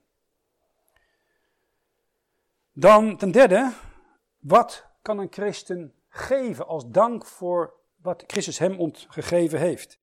[2.77, 3.73] Dan ten derde,
[4.39, 9.99] wat kan een christen geven als dank voor wat Christus hem ontgegeven heeft?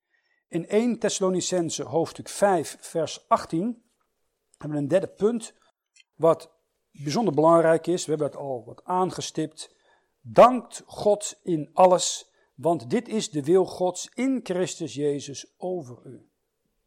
[0.48, 3.82] In 1 Thessalonicense hoofdstuk 5 vers 18
[4.58, 5.54] hebben we een derde punt
[6.14, 6.52] wat
[6.90, 8.04] bijzonder belangrijk is.
[8.04, 9.74] We hebben het al wat aangestipt.
[10.20, 16.30] Dankt God in alles want dit is de wil Gods in Christus Jezus over u.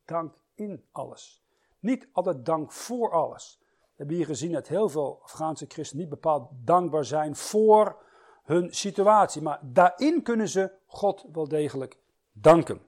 [0.06, 1.44] Dank in alles.
[1.80, 3.62] Niet altijd dank voor alles.
[3.96, 8.04] Hebben hier gezien dat heel veel Afghaanse christenen niet bepaald dankbaar zijn voor
[8.44, 9.42] hun situatie.
[9.42, 11.98] Maar daarin kunnen ze God wel degelijk
[12.32, 12.82] danken.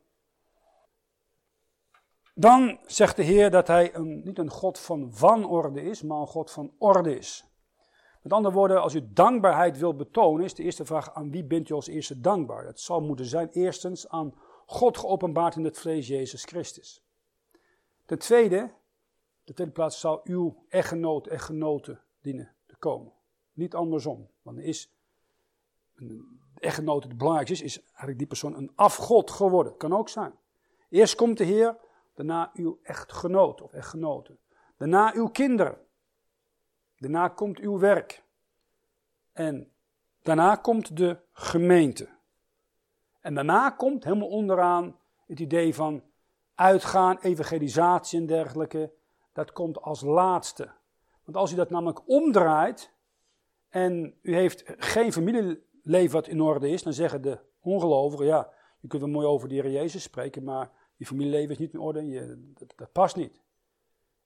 [2.34, 6.28] Dan zegt de Heer dat hij een, niet een God van wanorde is, maar een
[6.28, 7.46] God van orde is.
[8.22, 11.70] Met andere woorden, als u dankbaarheid wilt betonen, is de eerste vraag: aan wie bent
[11.70, 12.64] u als eerste dankbaar?
[12.64, 14.34] Dat zal moeten zijn eerstens aan
[14.66, 17.04] God geopenbaard in het vlees Jezus Christus.
[18.06, 18.72] Ten tweede,
[19.48, 23.14] de tweede plaats zal uw echtgenoot, echtgenote dienen te komen.
[23.54, 24.30] Niet andersom.
[24.42, 24.94] Want is
[25.96, 29.78] een echtgenoot het belangrijkste is, is eigenlijk die persoon een afgod geworden.
[29.78, 30.34] Kan ook zijn.
[30.90, 31.78] Eerst komt de Heer,
[32.14, 34.38] daarna uw echtgenoot of echtgenote.
[34.78, 35.78] Daarna uw kinderen.
[36.98, 38.24] Daarna komt uw werk.
[39.32, 39.72] En
[40.22, 42.10] daarna komt de gemeente.
[43.20, 46.04] En daarna komt helemaal onderaan het idee van
[46.56, 48.96] uitgaan, evangelisatie en dergelijke.
[49.38, 50.70] Dat komt als laatste.
[51.24, 52.94] Want als u dat namelijk omdraait
[53.70, 58.88] en u heeft geen familieleven wat in orde is, dan zeggen de ongelovigen, ja, je
[58.88, 62.08] kunt wel mooi over de Heer Jezus spreken, maar je familieleven is niet in orde,
[62.08, 63.42] je, dat, past niet.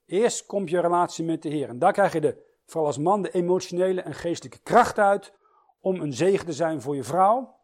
[0.05, 1.69] Eerst komt je relatie met de Heer.
[1.69, 5.33] En daar krijg je de, vooral als man de emotionele en geestelijke kracht uit
[5.79, 7.55] om een zegen te zijn voor je vrouw,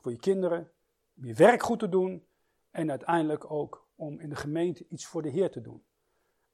[0.00, 0.70] voor je kinderen,
[1.16, 2.26] om je werk goed te doen
[2.70, 5.84] en uiteindelijk ook om in de gemeente iets voor de Heer te doen.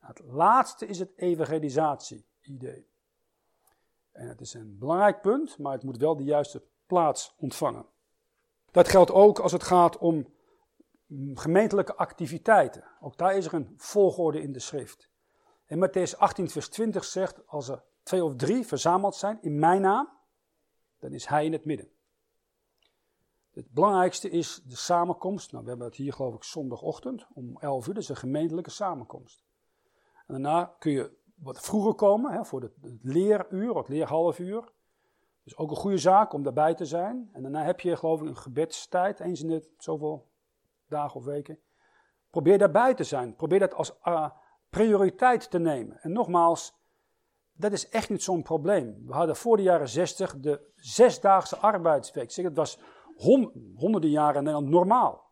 [0.06, 2.90] Het laatste is het evangelisatie-idee.
[4.12, 7.86] En het is een belangrijk punt, maar het moet wel de juiste plaats ontvangen.
[8.70, 10.26] Dat geldt ook als het gaat om
[11.34, 12.84] gemeentelijke activiteiten.
[13.00, 15.10] Ook daar is er een volgorde in de schrift.
[15.66, 19.80] En Matthäus 18, vers 20 zegt: Als er twee of drie verzameld zijn in mijn
[19.80, 20.08] naam,
[20.98, 21.90] dan is hij in het midden.
[23.50, 25.52] Het belangrijkste is de samenkomst.
[25.52, 29.44] Nou, we hebben het hier geloof ik zondagochtend om 11 uur, dus een gemeentelijke samenkomst.
[30.26, 34.72] En daarna kun je wat vroeger komen hè, voor het leeruur, het leerhalfuur.
[35.44, 37.30] Dus ook een goede zaak om daarbij te zijn.
[37.32, 40.28] En daarna heb je geloof ik een gebedstijd, eens in de zoveel
[40.88, 41.58] dagen of weken.
[42.30, 43.36] Probeer daarbij te zijn.
[43.36, 44.30] Probeer dat als uh,
[44.70, 46.00] prioriteit te nemen.
[46.00, 46.74] En nogmaals,
[47.52, 49.06] dat is echt niet zo'n probleem.
[49.06, 52.30] We hadden voor de jaren 60 de zesdaagse arbeidsweek.
[52.30, 52.78] Zeg, het was
[53.74, 55.30] honderden jaren in Nederland normaal.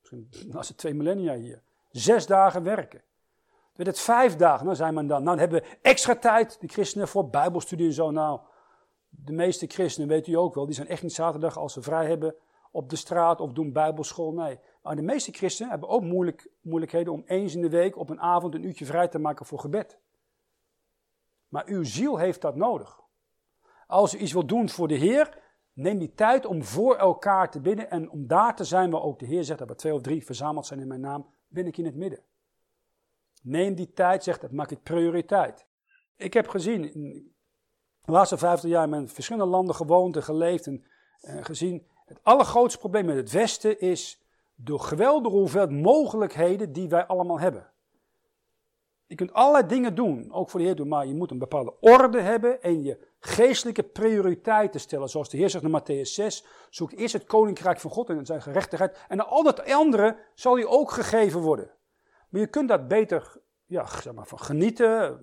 [0.00, 1.62] Misschien was het twee millennia hier.
[1.90, 3.02] Zes dagen werken.
[3.82, 5.06] Werd het vijf dagen, dan zijn we dan.
[5.06, 8.10] Nou, dan hebben we extra tijd, de christenen, voor bijbelstudie en zo.
[8.10, 8.40] Nou,
[9.08, 12.06] de meeste christenen, weet u ook wel, die zijn echt niet zaterdag als ze vrij
[12.06, 12.34] hebben
[12.70, 14.32] op de straat of doen bijbelschool.
[14.32, 14.58] Nee.
[14.82, 18.20] Maar de meeste christenen hebben ook moeilijk, moeilijkheden om eens in de week op een
[18.20, 19.98] avond een uurtje vrij te maken voor gebed.
[21.48, 23.00] Maar uw ziel heeft dat nodig.
[23.86, 25.38] Als u iets wilt doen voor de Heer,
[25.72, 29.18] neem die tijd om voor elkaar te bidden en om daar te zijn waar ook
[29.18, 31.76] de Heer zegt dat er twee of drie verzameld zijn in mijn naam, ben ik
[31.76, 32.22] in het midden.
[33.42, 35.66] Neem die tijd, zegt dat maak ik prioriteit.
[36.16, 37.34] Ik heb gezien, in
[38.04, 40.84] de laatste vijftig jaar in verschillende landen gewoond en geleefd en
[41.22, 44.22] uh, gezien, het allergrootste probleem met het Westen is
[44.54, 47.70] de geweldige hoeveelheid mogelijkheden die wij allemaal hebben.
[49.06, 51.74] Je kunt allerlei dingen doen, ook voor de Heer doen, maar je moet een bepaalde
[51.80, 55.08] orde hebben en je geestelijke prioriteiten stellen.
[55.08, 58.42] Zoals de Heer zegt in Matthäus 6, zoek eerst het koninkrijk van God en zijn
[58.42, 61.70] gerechtigheid en al dat andere zal je ook gegeven worden.
[62.32, 65.20] Maar je kunt dat beter ja, zeg maar, van genieten,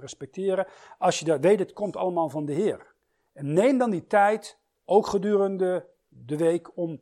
[0.00, 0.66] respecteren,
[0.98, 2.94] als je dat weet, het komt allemaal van de Heer.
[3.32, 7.00] En neem dan die tijd, ook gedurende de week, om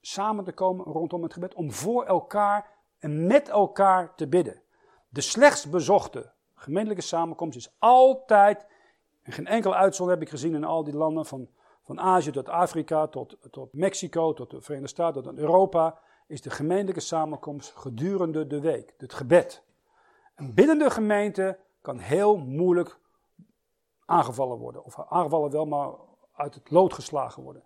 [0.00, 4.62] samen te komen rondom het gebed, om voor elkaar en met elkaar te bidden.
[5.08, 8.66] De slechts bezochte gemeentelijke samenkomst is altijd,
[9.22, 11.48] en geen enkele uitzondering heb ik gezien in al die landen, van,
[11.82, 16.50] van Azië tot Afrika, tot, tot Mexico, tot de Verenigde Staten, tot Europa, is de
[16.50, 19.62] gemeentelijke samenkomst gedurende de week, het gebed.
[20.34, 22.98] En binnen de gemeente kan heel moeilijk
[24.04, 24.84] aangevallen worden.
[24.84, 25.90] Of aangevallen wel, maar
[26.32, 27.64] uit het lood geslagen worden.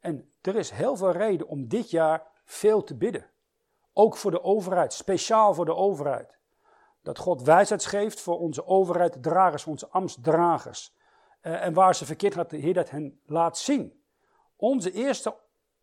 [0.00, 3.26] En er is heel veel reden om dit jaar veel te bidden.
[3.92, 6.38] Ook voor de overheid, speciaal voor de overheid.
[7.02, 10.96] Dat God wijsheid geeft voor onze overheid, dragers, onze ambtsdragers.
[11.42, 14.02] Uh, en waar ze verkeerd gaat, de Heer dat hen laat zien.
[14.56, 15.36] Onze eerste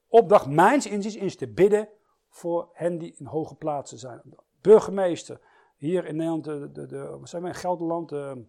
[0.08, 1.90] opdracht, mijns inziens, is te bidden
[2.36, 4.22] voor hen die in hoge plaatsen zijn.
[4.62, 5.40] Burgemeester,
[5.76, 8.46] hier in Nederland, de, de, de, zijn we in Gelderland, de,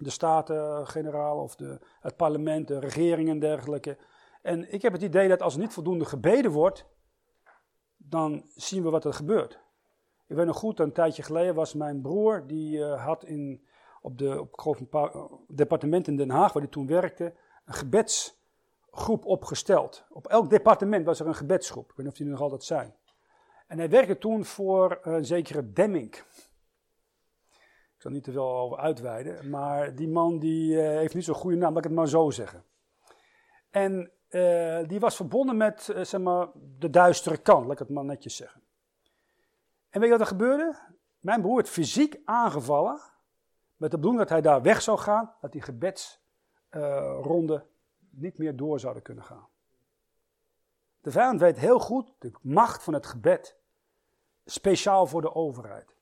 [0.00, 3.98] de Staten-Generaal of de, het parlement, de regering en dergelijke.
[4.42, 6.86] En ik heb het idee dat als er niet voldoende gebeden wordt,
[7.96, 9.60] dan zien we wat er gebeurt.
[10.26, 13.66] Ik weet nog goed, een tijdje geleden was mijn broer, die uh, had in,
[14.02, 17.74] op, de, op een paar, uh, departement in Den Haag, waar hij toen werkte, een
[17.74, 20.04] gebedsgroep opgesteld.
[20.10, 21.90] Op elk departement was er een gebedsgroep.
[21.90, 22.94] Ik weet niet of die er nog altijd zijn.
[23.72, 26.14] En hij werkte toen voor een zekere Demming.
[26.14, 26.24] Ik
[27.98, 31.56] zal niet te veel over uitweiden, maar die man die, uh, heeft niet zo'n goede
[31.56, 32.64] naam, laat ik het maar zo zeggen.
[33.70, 37.88] En uh, die was verbonden met uh, zeg maar, de duistere kant, laat ik het
[37.88, 38.62] maar netjes zeggen.
[39.90, 40.78] En weet je wat er gebeurde?
[41.20, 43.00] Mijn broer werd fysiek aangevallen
[43.76, 47.66] met de bedoeling dat hij daar weg zou gaan, dat die gebedsronde
[48.10, 49.46] niet meer door zouden kunnen gaan.
[51.00, 53.60] De vijand weet heel goed de macht van het gebed
[54.44, 55.96] speciaal voor de overheid.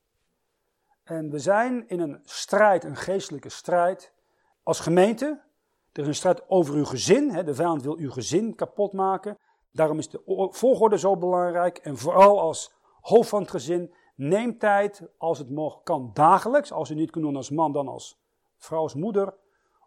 [1.03, 4.13] En we zijn in een strijd, een geestelijke strijd,
[4.63, 5.41] als gemeente.
[5.91, 7.29] Er is een strijd over uw gezin.
[7.29, 7.43] Hè.
[7.43, 9.37] De vijand wil uw gezin kapot maken.
[9.71, 11.77] Daarom is de volgorde zo belangrijk.
[11.77, 16.71] En vooral als hoofd van het gezin, neem tijd, als het mogelijk kan, dagelijks.
[16.71, 18.21] Als u niet kunt doen als man, dan als
[18.57, 19.33] vrouw, als moeder.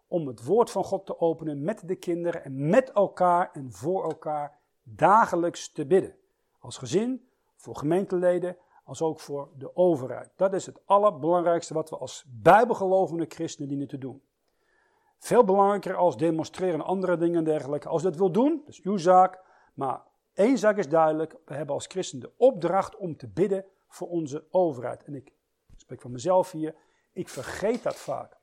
[0.07, 4.03] Om het woord van God te openen met de kinderen en met elkaar en voor
[4.03, 6.15] elkaar dagelijks te bidden.
[6.59, 7.29] Als gezin,
[7.65, 10.29] voor gemeenteleden, als ook voor de overheid.
[10.35, 14.21] Dat is het allerbelangrijkste wat we als bijbelgelovende christenen dienen te doen.
[15.17, 17.87] Veel belangrijker als demonstreren andere dingen en dergelijke.
[17.87, 19.39] Als je dat wil doen, dat is uw zaak.
[19.73, 20.01] Maar
[20.33, 24.43] één zaak is duidelijk, we hebben als christen de opdracht om te bidden voor onze
[24.49, 25.03] overheid.
[25.03, 25.31] En ik
[25.75, 26.75] spreek van mezelf hier,
[27.13, 28.37] ik vergeet dat vaak.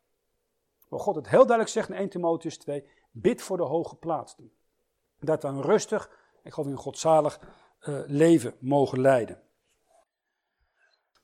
[0.89, 4.53] Maar God het heel duidelijk zegt in 1 Timotheus 2, bid voor de hoge plaatsen.
[5.19, 6.11] Dat een rustig,
[6.43, 7.41] ik geloof in godzalig
[7.89, 9.41] uh, leven mogen leiden.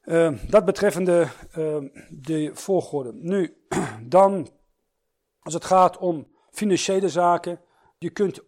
[0.04, 1.28] Uh, dat betreffende
[1.58, 1.76] uh,
[2.10, 3.12] de volgorde.
[3.12, 3.56] Nu,
[4.02, 4.48] dan
[5.40, 7.60] als het gaat om financiële zaken.
[7.98, 8.40] Je kunt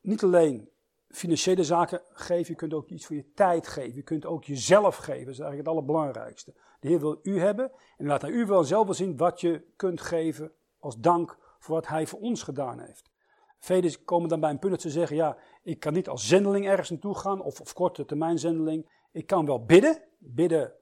[0.00, 0.68] niet alleen
[1.08, 3.94] financiële zaken geven, je kunt ook iets voor je tijd geven.
[3.94, 6.54] Je kunt ook jezelf geven, dat is eigenlijk het allerbelangrijkste.
[6.80, 10.00] De Heer wil u hebben en laat u wel zelf wel zien wat je kunt
[10.00, 13.10] geven als dank voor wat hij voor ons gedaan heeft.
[13.58, 15.36] Velen komen dan bij een punt dat ze zeggen, ja,
[15.68, 18.90] ik kan niet als zendeling ergens naartoe gaan, of, of korte termijn zendeling.
[19.12, 20.72] Ik kan wel bidden, bidden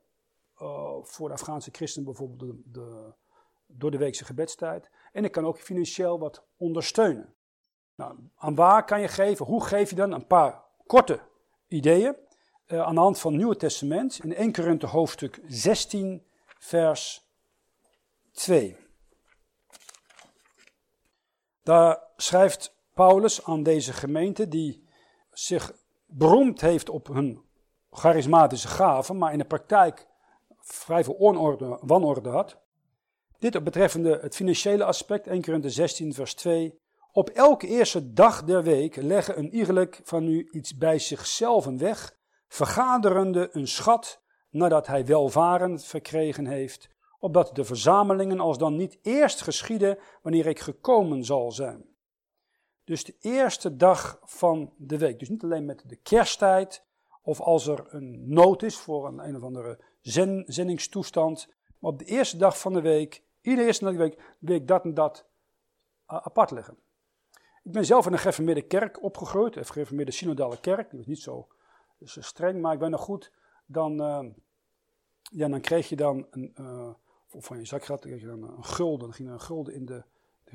[0.63, 3.13] uh, voor de Afghaanse christen bijvoorbeeld de,
[3.67, 4.91] door de weekse gebedstijd.
[5.13, 7.35] En ik kan ook financieel wat ondersteunen.
[7.95, 9.47] Nou, aan waar kan je geven?
[9.47, 10.13] Hoe geef je dan?
[10.13, 11.21] Een paar korte
[11.69, 12.17] ideeën.
[12.67, 14.21] Uh, aan de hand van het Nieuwe Testament.
[14.23, 16.27] In 1 Korinthe hoofdstuk 16
[16.59, 17.29] vers
[18.33, 18.77] 2.
[21.63, 24.87] Daar schrijft Paulus aan deze gemeente die
[25.31, 25.73] zich
[26.07, 27.43] beroemd heeft op hun
[27.91, 30.07] charismatische gaven, maar in de praktijk
[30.61, 32.59] vrij veel onorde, wanorde had.
[33.39, 36.79] Dit betreffende het financiële aspect, 1 Korinthe 16 vers 2.
[37.13, 42.17] Op elke eerste dag der week leggen een iegelijk van u iets bij zichzelf weg,
[42.49, 46.89] vergaderende een schat nadat hij welvarend verkregen heeft,
[47.19, 51.96] opdat de verzamelingen als dan niet eerst geschieden wanneer ik gekomen zal zijn.
[52.87, 55.19] Dus de eerste dag van de week.
[55.19, 56.85] Dus niet alleen met de kersttijd,
[57.23, 59.79] of als er een nood is voor een, een of andere
[60.47, 64.85] zendingstoestand, maar op de eerste dag van de week Iedere eerste week wil ik dat
[64.85, 65.27] en dat
[66.11, 66.79] uh, apart leggen.
[67.63, 70.91] Ik ben zelf in een gereformeerde kerk opgegroeid, een gereformeerde synodale kerk.
[70.91, 71.49] Die was niet zo,
[72.05, 73.33] streng, maar ik ben nog goed.
[73.67, 74.33] Dan, uh,
[75.23, 76.91] ja, dan kreeg je dan een, uh,
[77.29, 79.07] van je zakgeld kreeg je dan een gulden.
[79.07, 80.05] Dan ging er een gulden in de,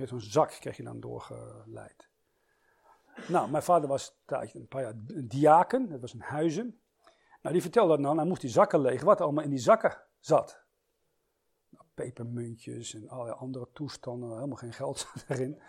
[0.06, 2.10] zo'n zak kreeg je dan doorgeleid.
[3.28, 4.94] Nou, mijn vader was een paar jaar
[5.26, 6.80] diaken, dat was een huizen.
[7.42, 10.62] Nou, die vertelde dan, hij moest die zakken leeg, wat allemaal in die zakken zat
[11.94, 15.62] pepermuntjes en allerlei andere toestanden, helemaal geen geld erin.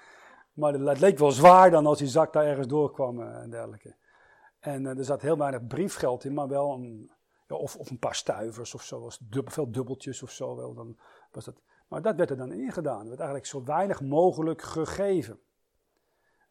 [0.52, 3.96] Maar het leek wel zwaar dan als die zak daar ergens doorkwam eh, en dergelijke.
[4.58, 7.12] En uh, er zat heel weinig briefgeld in, maar wel een,
[7.48, 10.74] ja, of, of een paar stuivers of zo, was veel dubbeltjes of zo wel.
[10.74, 10.98] Dan
[11.30, 13.00] was dat, maar dat werd er dan ingedaan.
[13.00, 15.40] Er werd eigenlijk zo weinig mogelijk gegeven.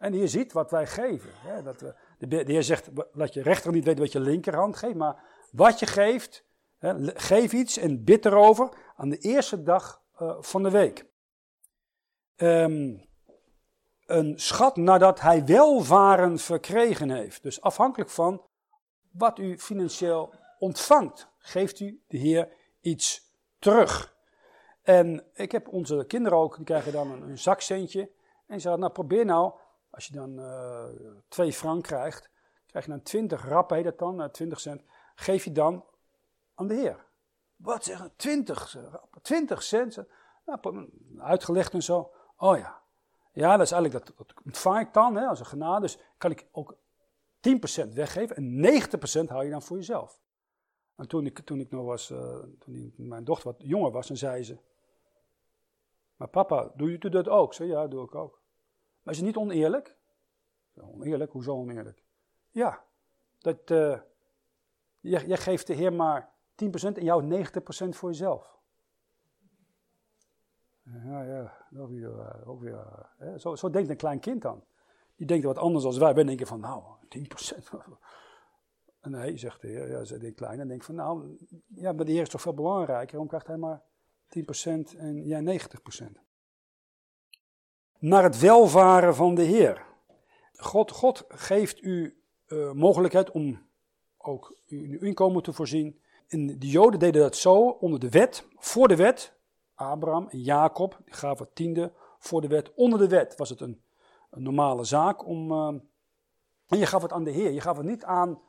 [0.02, 1.30] En je ziet wat wij geven.
[1.34, 4.76] Hè, dat we, de, de Heer zegt, laat je rechter niet weten wat je linkerhand
[4.76, 6.46] geeft, maar wat je geeft,
[7.14, 11.06] geef iets en bid erover aan de eerste dag uh, van de week.
[12.36, 13.10] Um,
[14.06, 17.44] een schat nadat hij welvaren verkregen heeft.
[17.44, 18.42] Dus afhankelijk van
[19.12, 22.50] wat u financieel ontvangt, geeft u de Heer
[22.80, 24.16] iets terug.
[24.82, 28.02] En ik heb onze kinderen ook, die krijgen dan een, een zakcentje.
[28.48, 29.54] En ze zeggen, nou probeer nou,
[29.92, 30.86] als je dan uh,
[31.28, 32.30] twee frank krijgt,
[32.66, 34.84] krijg je dan 20 rappen, heet dat dan, 20 eh, cent,
[35.16, 35.86] geef je dan
[36.56, 37.06] aan de Heer.
[37.56, 38.78] Wat zeggen, 20,
[39.22, 39.98] 20 cent?
[40.46, 42.12] Nou, uitgelegd en zo.
[42.38, 42.82] Oh ja.
[43.34, 45.82] Ja, dat is eigenlijk, dat, dat ontvang ik dan hè, als een genade.
[45.82, 46.78] Dus kan ik ook
[47.86, 48.82] 10% weggeven en
[49.26, 50.20] 90% hou je dan voor jezelf.
[50.96, 54.18] En toen ik, toen ik nog was, uh, toen mijn dochter wat jonger was, dan
[54.18, 54.58] zei ze:
[56.16, 57.54] Maar papa, doe je dat ook?
[57.54, 58.41] Zei ja, doe ik ook.
[59.02, 59.98] Maar is het niet oneerlijk?
[60.76, 61.32] Oneerlijk?
[61.32, 62.04] Hoezo oneerlijk?
[62.50, 62.84] Ja,
[63.40, 64.00] dat, uh,
[65.00, 66.34] je, je geeft de Heer maar
[66.66, 68.60] 10% en jou 90% voor jezelf.
[70.84, 72.20] Ja, ja, ook weer.
[72.20, 73.40] Eh, ook weer hè?
[73.40, 74.64] Zo, zo denkt een klein kind dan.
[75.16, 76.14] Die denkt wat anders als wij.
[76.14, 77.18] Wij denken van, nou, 10%.
[79.02, 80.62] nee, zegt de heer, ja, zegt de kleine.
[80.62, 81.38] En denkt van, nou,
[81.68, 83.10] ja, maar de heer is toch veel belangrijker.
[83.10, 83.82] Waarom krijgt hij maar
[84.94, 86.31] 10% en jij 90%?
[88.02, 89.86] Naar het welvaren van de heer.
[90.56, 93.62] God, God geeft u uh, mogelijkheid om
[94.18, 96.00] ook uw inkomen te voorzien.
[96.28, 99.34] En de Joden deden dat zo onder de wet, voor de wet.
[99.76, 102.72] Abraham en Jacob, gaven het tiende voor de wet.
[102.76, 103.82] Onder de wet was het een,
[104.30, 105.52] normale zaak om.
[105.52, 105.68] Uh,
[106.68, 107.52] en je gaf het aan de Heer.
[107.52, 108.40] Je gaf het niet aan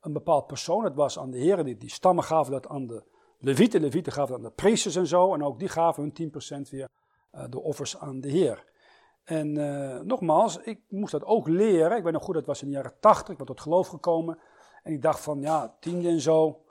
[0.00, 0.84] een bepaald persoon.
[0.84, 1.64] Het was aan de Heer.
[1.64, 3.02] Die, die stammen gaven dat aan de
[3.38, 3.80] Levieten.
[3.80, 5.34] Levieten gaven dat aan de priesters en zo.
[5.34, 6.32] En ook die gaven hun
[6.66, 6.88] 10% weer
[7.34, 8.68] uh, de offers aan de Heer.
[9.30, 11.96] En uh, nogmaals, ik moest dat ook leren.
[11.96, 13.28] Ik weet nog goed, dat was in de jaren 80.
[13.28, 14.38] Ik ben tot geloof gekomen.
[14.82, 16.62] En ik dacht van, ja, tiende en zo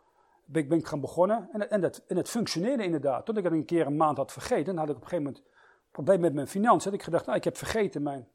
[0.46, 1.50] ben, ik- ben ik gaan begonnen.
[1.52, 3.26] En, en, dat, en het functioneerde inderdaad.
[3.26, 5.44] Tot ik het een keer een maand had vergeten, had ik op een gegeven moment
[5.46, 6.84] een probleem met mijn financiën.
[6.92, 8.28] Had ik gedacht, nou, ik heb vergeten mijn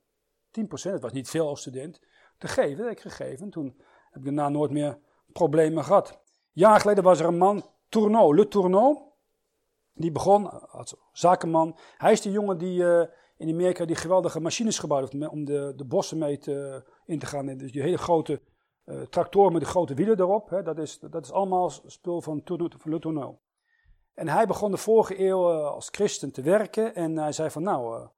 [0.61, 2.01] 10%, het was niet veel als student,
[2.39, 2.77] te geven.
[2.77, 3.51] Dat heb ik gegeven.
[3.51, 3.75] Toen
[4.11, 4.99] heb ik daarna nooit meer
[5.33, 6.11] problemen gehad.
[6.11, 6.17] Een
[6.53, 8.99] jaar geleden was er een man, Tourneau, Le Tourneau.
[9.95, 11.77] Die begon als zakenman.
[11.97, 15.73] Hij is de jongen die eh, in Amerika die geweldige machines gebouwd heeft om de,
[15.77, 17.57] de bossen mee te, in te gaan.
[17.57, 18.41] Dus die hele grote
[18.85, 20.51] eh tractoren met de grote wielen erop.
[20.51, 23.37] Hè, dat, is, dat is allemaal spul van, van Le.
[24.15, 26.95] En hij begon de vorige eeuw eh, als christen te werken.
[26.95, 28.09] En hij zei van nou, eh, hij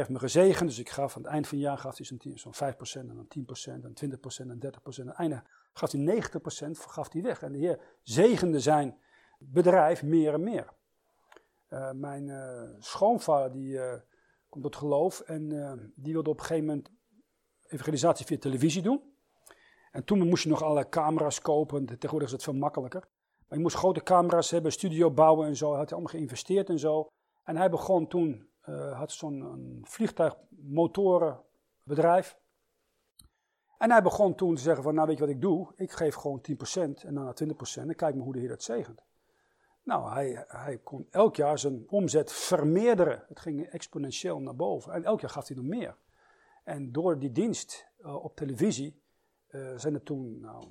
[0.00, 0.68] heeft me gezegend.
[0.68, 3.08] Dus ik gaf aan het eind van het jaar gaf hij zo'n 10 zo'n 5%
[3.08, 4.98] en dan 10% en 20% en 30%.
[4.98, 6.22] En aan het einde gaf hij
[6.66, 7.42] 90% gaf hij weg.
[7.42, 8.98] En de Heer zegende zijn
[9.38, 10.74] bedrijf meer en meer.
[11.94, 12.30] Mijn
[12.78, 13.78] schoonvader die
[14.60, 16.90] komt tot geloof en eh, die wilde op een gegeven moment
[17.66, 19.14] evangelisatie via televisie doen.
[19.90, 21.86] En toen moest je nog allerlei camera's kopen.
[21.86, 23.08] Tegenwoordig is het veel makkelijker.
[23.48, 25.70] Maar je moest grote camera's hebben, studio bouwen en zo.
[25.70, 27.08] Hij had allemaal geïnvesteerd en zo.
[27.44, 32.36] En hij begon toen, eh, had zo'n vliegtuigmotorenbedrijf.
[33.78, 35.72] En hij begon toen te zeggen van, nou weet je wat ik doe?
[35.76, 39.05] Ik geef gewoon 10% en dan 20% en kijk maar hoe de Heer dat zegent.
[39.86, 43.24] Nou, hij, hij kon elk jaar zijn omzet vermeerderen.
[43.28, 44.92] Het ging exponentieel naar boven.
[44.92, 45.96] En elk jaar gaf hij nog meer.
[46.64, 49.02] En door die dienst eh, op televisie
[49.46, 50.64] eh, zijn er toen nou,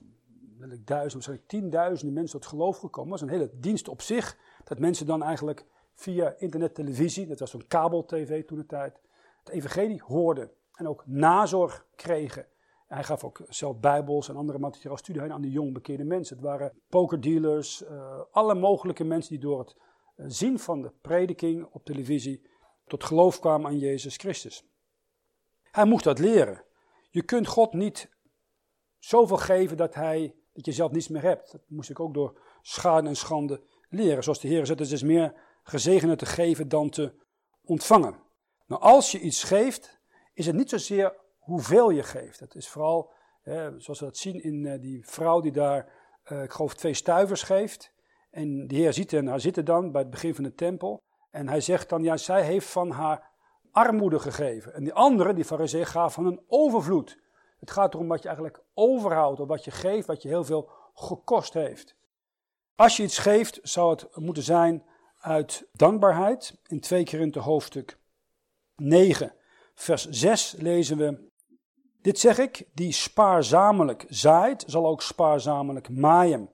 [0.57, 3.11] wellicht duizend, waarschijnlijk tienduizenden mensen tot geloof gekomen.
[3.11, 4.37] Dat was een hele dienst op zich.
[4.63, 8.99] Dat mensen dan eigenlijk via internet, televisie, dat was zo'n kabel-tv toen de tijd,
[9.43, 10.51] het evangelie hoorden.
[10.73, 12.45] En ook nazorg kregen.
[12.95, 16.35] Hij gaf ook zelf bijbels en andere materiaal studie aan die jong bekeerde mensen.
[16.35, 19.75] Het waren pokerdealers, eh, alle mogelijke mensen die door het
[20.15, 22.49] eh, zien van de prediking op televisie
[22.85, 24.63] tot geloof kwamen aan Jezus Christus.
[25.71, 26.63] Hij moest dat leren.
[27.09, 28.09] Je kunt God niet
[28.99, 31.51] zoveel geven dat, hij, dat je zelf niets meer hebt.
[31.51, 34.23] Dat moest ik ook door schade en schande leren.
[34.23, 35.33] Zoals de Heer zegt, het is meer
[35.63, 37.13] gezegende te geven dan te
[37.63, 38.19] ontvangen.
[38.65, 39.99] Nou, als je iets geeft,
[40.33, 42.39] is het niet zozeer hoeveel je geeft.
[42.39, 45.91] Het is vooral, hè, zoals we dat zien in eh, die vrouw die daar,
[46.23, 47.93] eh, ik geloof, twee stuivers geeft.
[48.31, 51.03] En de Heer ziet hen, haar zitten dan bij het begin van de tempel.
[51.31, 53.29] En hij zegt dan, ja, zij heeft van haar
[53.71, 54.73] armoede gegeven.
[54.73, 57.19] En die andere, die fariseer, gaf van een overvloed.
[57.59, 60.69] Het gaat erom wat je eigenlijk overhoudt, of wat je geeft, wat je heel veel
[60.93, 61.95] gekost heeft.
[62.75, 64.83] Als je iets geeft, zou het moeten zijn
[65.19, 66.59] uit dankbaarheid.
[66.67, 67.97] In 2 Korinthe hoofdstuk
[68.75, 69.35] 9,
[69.73, 71.33] vers 6 lezen we...
[72.05, 76.49] Dit zeg ik, die spaarzamelijk zaait, zal ook spaarzamelijk maaien.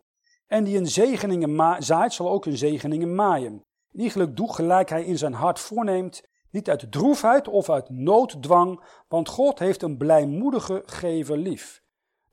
[0.47, 3.65] En die een zegeningen zaait, zal ook een zegeningen maaien.
[3.91, 9.29] Iegelijk doe gelijk hij in zijn hart voorneemt, niet uit droefheid of uit nooddwang, want
[9.29, 11.83] God heeft een blijmoedige gever lief.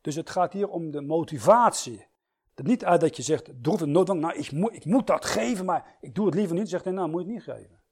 [0.00, 2.06] Dus het gaat hier om de motivatie.
[2.54, 5.24] Het niet uit dat je zegt, droef en nooddwang, nou ik moet, ik moet dat
[5.24, 6.68] geven, maar ik doe het liever niet.
[6.68, 7.82] Zegt hij, nou moet je het niet geven.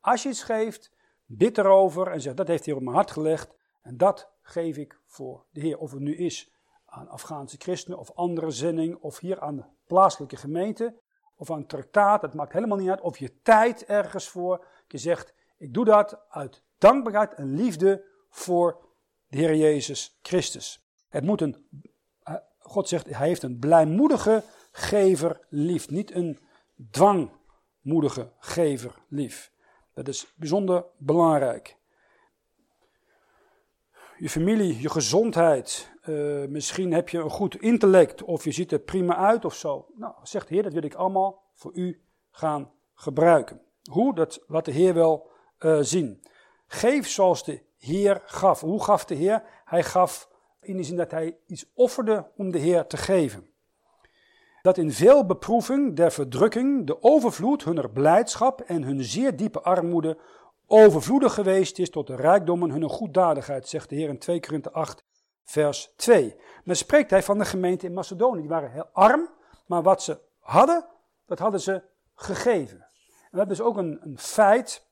[0.00, 0.92] Als je iets geeft,
[1.24, 5.00] bid erover en zegt, dat heeft hij op mijn hart gelegd en dat geef ik
[5.06, 5.78] voor de Heer.
[5.78, 6.52] Of het nu is
[6.84, 11.00] aan Afghaanse christenen of andere zending of hier aan de plaatselijke gemeente
[11.36, 12.22] of aan traktaat.
[12.22, 14.66] Het maakt helemaal niet uit of je tijd ergens voor.
[14.86, 18.88] Je zegt, ik doe dat uit dankbaarheid en liefde voor
[19.28, 20.86] de Heer Jezus Christus.
[21.08, 21.68] Het moet een,
[22.58, 26.38] God zegt, hij heeft een blijmoedige gever lief, niet een
[26.90, 29.52] dwangmoedige gever lief.
[29.94, 31.76] Dat is bijzonder belangrijk.
[34.22, 38.78] Je familie, je gezondheid, uh, misschien heb je een goed intellect of je ziet er
[38.78, 39.86] prima uit of zo.
[39.94, 42.00] Nou, zegt de Heer, dat wil ik allemaal voor u
[42.30, 43.60] gaan gebruiken.
[43.90, 44.14] Hoe?
[44.14, 46.22] Dat laat de Heer wel uh, zien.
[46.66, 48.60] Geef zoals de Heer gaf.
[48.60, 49.42] Hoe gaf de Heer?
[49.64, 50.28] Hij gaf
[50.60, 53.50] in de zin dat hij iets offerde om de Heer te geven.
[54.62, 60.18] Dat in veel beproeving der verdrukking de overvloed hunner blijdschap en hun zeer diepe armoede
[60.72, 65.04] overvloedig geweest is tot de rijkdommen hunner goeddadigheid, zegt de Heer in 2 Korinthe 8,
[65.44, 66.36] vers 2.
[66.64, 68.40] Dan spreekt hij van de gemeente in Macedonië.
[68.40, 69.28] Die waren heel arm,
[69.66, 70.86] maar wat ze hadden,
[71.26, 71.82] dat hadden ze
[72.14, 72.86] gegeven.
[73.30, 74.86] En dat is ook een, een feit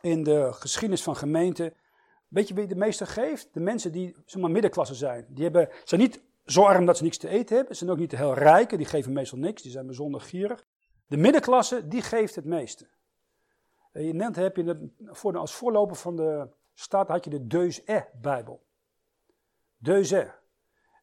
[0.00, 1.74] in de geschiedenis van gemeenten.
[2.28, 3.48] Weet je wie de meeste geeft?
[3.52, 5.26] De mensen die zeg maar, middenklasse zijn.
[5.28, 7.76] Die hebben, zijn niet zo arm dat ze niks te eten hebben.
[7.76, 9.62] Ze zijn ook niet heel rijken, die geven meestal niks.
[9.62, 10.64] Die zijn bijzonder gierig.
[11.06, 12.88] De middenklasse, die geeft het meeste.
[13.96, 14.90] In Nederland heb je de,
[15.32, 17.82] als voorloper van de staat had je de Deus
[18.20, 18.64] Bijbel.
[19.76, 20.32] Deus En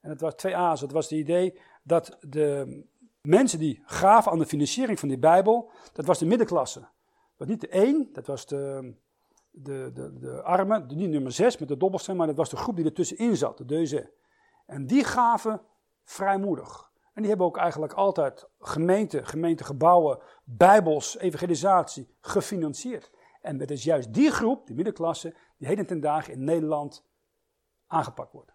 [0.02, 0.82] het was twee A's.
[0.82, 2.84] Het was het idee dat de
[3.22, 6.80] mensen die gaven aan de financiering van die Bijbel, dat was de middenklasse.
[6.80, 6.90] Dat
[7.38, 8.94] was niet de één, dat was de,
[9.52, 12.76] de, de, de arme, niet nummer zes met de dobbelsteen, maar dat was de groep
[12.76, 13.96] die ertussenin zat, de Deus
[14.66, 15.62] En die gaven
[16.04, 16.92] vrijmoedig.
[17.14, 23.12] En die hebben ook eigenlijk altijd gemeente, gemeentegebouwen, bijbels, evangelisatie gefinancierd.
[23.42, 27.06] En het is juist die groep, de middenklasse, die heden ten dagen in Nederland
[27.88, 28.52] aangepakt wordt.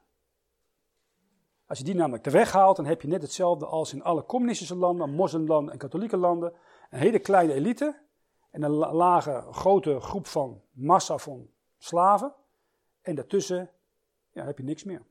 [1.66, 4.76] Als je die namelijk te weghaalt, dan heb je net hetzelfde als in alle communistische
[4.76, 6.52] landen, moslimlanden en katholieke landen.
[6.90, 8.02] Een hele kleine elite
[8.50, 12.34] en een lage, grote groep van massa van slaven.
[13.00, 13.70] En daartussen
[14.30, 15.02] ja, heb je niks meer.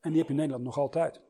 [0.00, 1.20] En die heb je in Nederland nog altijd.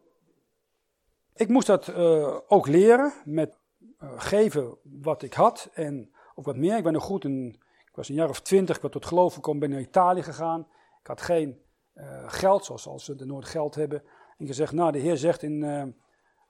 [1.34, 3.58] Ik moest dat uh, ook leren met
[4.02, 6.76] uh, geven wat ik had en ook wat meer.
[6.76, 9.70] Ik ben nog goed, ik was een jaar of twintig, ik tot geloof gekomen, ben
[9.70, 10.60] naar Italië gegaan.
[11.00, 11.60] Ik had geen
[11.94, 14.02] uh, geld, zoals als ze de Noord geld hebben.
[14.38, 15.94] En gezegd, nou de Heer zegt in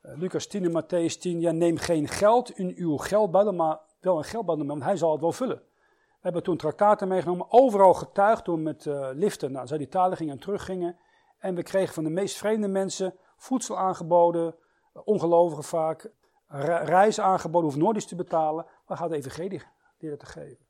[0.03, 4.25] Lucas 10 en Matthäus 10, ja neem geen geld in uw geldbundel, maar wel een
[4.25, 5.57] geldbundel, want hij zal het wel vullen.
[5.57, 10.97] We hebben toen traktaten meegenomen, overal getuigd toen met liften naar Zuid-Italië gingen en teruggingen.
[11.39, 14.55] En we kregen van de meest vreemde mensen voedsel aangeboden,
[15.05, 16.11] ongelovigen vaak,
[16.85, 19.63] reizen aangeboden, hoeft nooit iets te betalen, maar gaat de evangelie
[19.99, 20.67] leren te geven.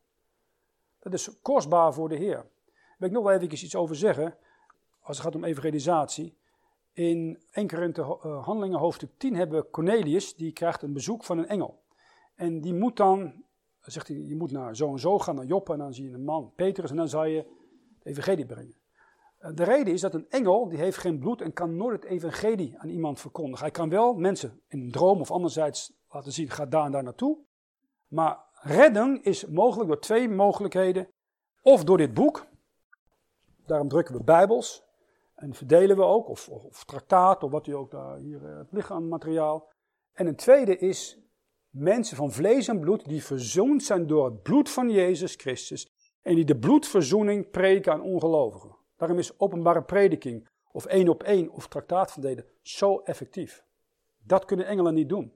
[0.98, 2.36] Dat is kostbaar voor de Heer.
[2.36, 4.36] Daar wil ik nog wel even iets over zeggen,
[5.00, 6.36] als het gaat om evangelisatie.
[6.92, 11.38] In 1 Korinthe uh, Handelingen hoofdstuk 10 hebben we Cornelius, die krijgt een bezoek van
[11.38, 11.82] een engel.
[12.34, 13.44] En die moet dan,
[13.80, 16.14] zegt hij, je moet naar zo en zo gaan, naar Joppe, en dan zie je
[16.14, 17.46] een man, Petrus, en dan zal je
[18.02, 18.74] de evangelie brengen.
[19.42, 22.10] Eh, de reden is dat een engel, die heeft geen bloed en kan nooit het
[22.10, 23.64] evangelie aan iemand verkondigen.
[23.64, 27.02] Hij kan wel mensen in een droom of anderzijds laten zien, ga daar en daar
[27.02, 27.38] naartoe.
[28.08, 31.08] Maar redding is mogelijk door twee mogelijkheden.
[31.62, 32.46] Of door dit boek,
[33.66, 34.84] daarom drukken we bijbels
[35.34, 38.60] en verdelen we ook, of, of, of traktaat, of wat u ook daar hier uh,
[38.70, 39.70] ligt aan materiaal.
[40.12, 41.18] En een tweede is
[41.70, 45.88] mensen van vlees en bloed die verzoend zijn door het bloed van Jezus Christus
[46.22, 48.80] en die de bloedverzoening preken aan ongelovigen.
[49.02, 53.64] Daarom is openbare prediking of één op één of traktaat verdelen zo effectief.
[54.18, 55.32] Dat kunnen engelen niet doen.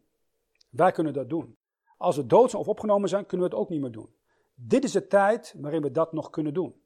[0.70, 1.58] Wij kunnen dat doen.
[1.96, 4.14] Als we dood zijn of opgenomen zijn, kunnen we het ook niet meer doen.
[4.54, 6.82] Dit is de tijd waarin we dat nog kunnen doen.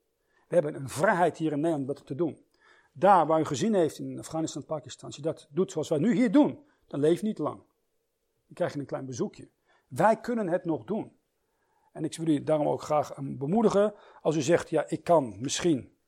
[0.49, 2.45] We hebben een vrijheid hier in Nederland dat te doen.
[2.93, 6.15] Daar waar u gezien heeft in Afghanistan Pakistan, als je dat doet zoals wij nu
[6.15, 7.57] hier doen, dan leef niet lang.
[7.57, 9.51] Dan krijg je een klein bezoekje.
[9.89, 11.19] Wij kunnen het nog doen.
[11.93, 13.95] En ik wil u daarom ook graag bemoedigen.
[14.21, 15.99] Als u zegt, ja, ik kan misschien,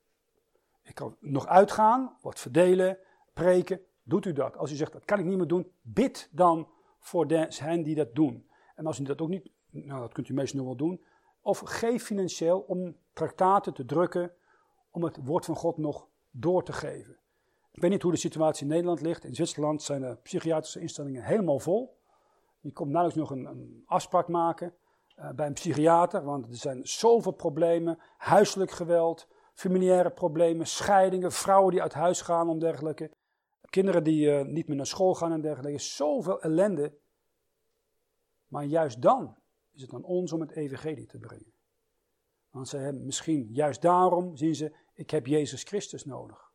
[0.83, 2.99] ik kan nog uitgaan, wat verdelen,
[3.33, 4.57] preken, doet u dat.
[4.57, 6.69] Als u zegt, dat kan ik niet meer doen, bid dan
[6.99, 8.47] voor de, hen die dat doen.
[8.75, 11.03] En als u dat ook niet, nou dat kunt u meestal wel doen,
[11.41, 14.33] of geef financieel om traktaten te drukken,
[14.91, 17.17] om het woord van God nog door te geven.
[17.73, 19.25] Ik weet niet hoe de situatie in Nederland ligt.
[19.25, 21.97] In Zwitserland zijn de psychiatrische instellingen helemaal vol.
[22.61, 24.75] Je komt nauwelijks nog een, afspraak maken
[25.19, 27.99] uh, bij een psychiater, want er zijn zoveel problemen.
[28.17, 33.11] Huiselijk geweld, familiaire problemen, scheidingen, vrouwen die uit huis gaan om dergelijke.
[33.71, 35.79] Kinderen die uh, niet meer naar school gaan en dergelijke.
[35.79, 36.93] Zoveel ellende.
[38.47, 39.37] Maar juist dan
[39.73, 41.53] is het aan ons om het evangelie te brengen.
[42.51, 46.53] Want ze hebben misschien juist daarom zien ze, ik heb Jezus Christus nodig.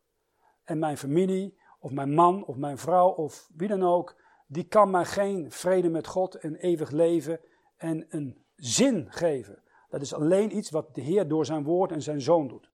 [0.64, 4.90] En mijn familie, of mijn man, of mijn vrouw, of wie dan ook, die kan
[4.90, 7.40] mij geen vrede met God en eeuwig leven
[7.76, 9.62] en een zin geven.
[9.88, 12.70] Dat is alleen iets wat de Heer door zijn woord en zijn zoon doet.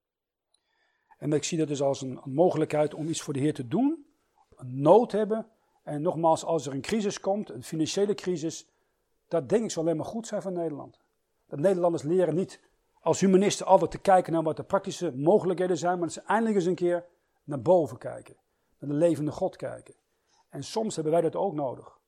[1.25, 4.07] En ik zie dat dus als een, mogelijkheid om iets voor de Heer te doen,
[4.57, 5.47] een nood hebben.
[5.83, 8.69] En nogmaals, als er een crisis komt, een financiële crisis,
[9.29, 11.01] dat denk ik zal alleen maar goed zijn voor Nederland.
[11.47, 12.61] Dat Nederlanders leren niet
[13.01, 16.57] als humanisten altijd te kijken naar wat de praktische mogelijkheden zijn, maar dat ze eindelijk
[16.57, 17.07] eens een keer
[17.45, 18.37] naar boven kijken.
[18.79, 19.95] Naar de levende God kijken.
[20.49, 21.99] En soms hebben wij dat ook nodig.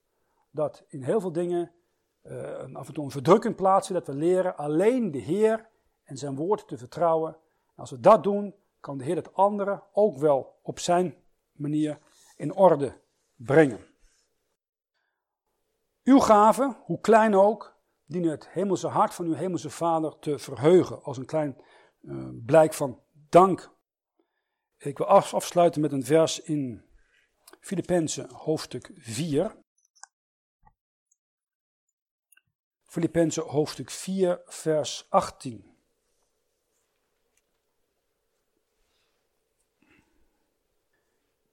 [0.50, 1.72] Dat in heel veel dingen
[2.22, 5.68] uh, af en toe een verdrukking plaatsen, dat we leren alleen de Heer
[6.02, 7.32] en zijn woord te vertrouwen.
[7.66, 8.54] En als we dat doen,
[8.86, 11.14] kan de Heer het andere ook wel op zijn
[11.52, 11.98] manier
[12.36, 13.02] in orde
[13.34, 13.86] brengen.
[16.04, 21.02] Uw gaven, hoe klein ook, dienen het hemelse hart van uw hemelse Vader te verheugen
[21.02, 21.56] als een klein
[22.00, 23.70] uh, blijk van dank.
[24.76, 26.84] Ik wil afsluiten met een vers in
[27.60, 29.56] Filippenzen hoofdstuk 4.
[32.82, 35.75] Filippenzen hoofdstuk 4, vers 18.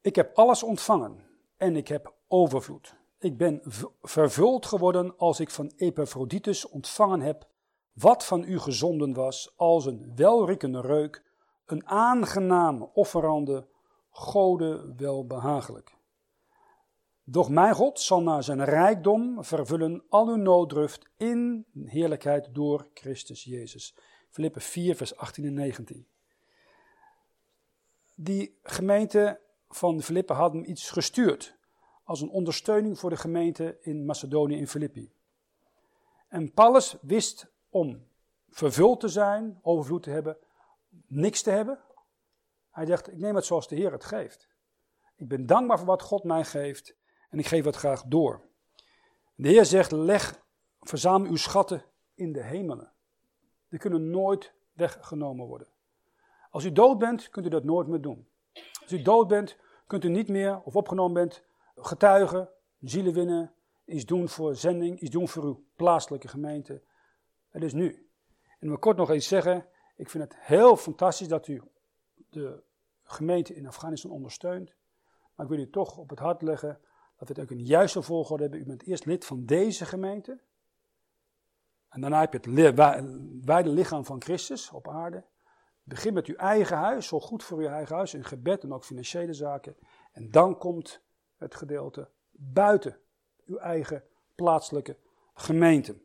[0.04, 1.24] Ik heb alles ontvangen
[1.58, 2.96] en ik heb overvloed.
[3.20, 3.62] Ik ben
[4.02, 7.48] vervuld geworden als ik van Epaphroditus ontvangen heb
[7.94, 11.24] wat van u gezonden was als een welriekende reuk,
[11.66, 13.68] een aangename offerande,
[14.10, 15.96] gode welbehagelijk.
[17.24, 23.44] Doch mijn God zal naar zijn rijkdom vervullen al uw nooddruft in heerlijkheid door Christus
[23.44, 23.96] Jezus.
[24.30, 26.08] Filippe 4, vers 18 en 19.
[28.16, 29.42] Die gemeente
[29.76, 31.58] van Filippe had hem iets gestuurd.
[32.04, 35.14] als een ondersteuning voor de gemeente in Macedonië in Filippi.
[36.28, 38.08] En Paulus wist om
[38.50, 40.38] vervuld te zijn, overvloed te hebben,
[41.08, 41.80] niks te hebben.
[42.72, 44.50] Hij dacht, ik neem het zoals de Heer het geeft.
[45.16, 46.96] Ik ben dankbaar voor wat God mij geeft
[47.30, 48.42] en ik geef het graag door.
[49.36, 50.46] De Heer zegt, leg,
[50.80, 52.92] verzamel uw schatten in de hemelen.
[53.70, 55.68] Die kunnen nooit weggenomen worden.
[56.50, 58.28] Als u dood bent, kunt u dat nooit meer doen.
[58.84, 59.58] Als u dood bent,
[59.88, 61.44] kunt u niet meer, of opgenomen bent,
[61.76, 63.54] getuigen, zielen winnen,
[63.86, 66.82] iets doen voor zending, iets doen voor uw plaatselijke gemeente.
[67.50, 68.10] Het is nu.
[68.60, 69.66] En we kort nog eens zeggen,
[69.96, 71.62] ik vind het heel fantastisch dat u
[72.30, 72.64] de
[73.04, 74.74] gemeente in Afghanistan ondersteunt.
[75.36, 76.80] Maar ik wil u toch op het hart leggen
[77.18, 78.62] dat we het ook een juiste volgorde hebben.
[78.62, 80.40] U bent eerst lid van deze gemeente.
[81.90, 82.76] En daarna heb je het
[83.46, 85.24] wijde lichaam van Christus op aarde.
[85.84, 88.86] Begin met uw eigen huis, zo goed voor uw eigen huis, in gebed en ook
[88.86, 89.76] financiële zaken.
[90.12, 91.02] En dan komt
[91.38, 93.00] het gedeelte buiten
[93.46, 94.04] uw eigen
[94.36, 94.98] plaatselijke
[95.34, 95.96] gemeente.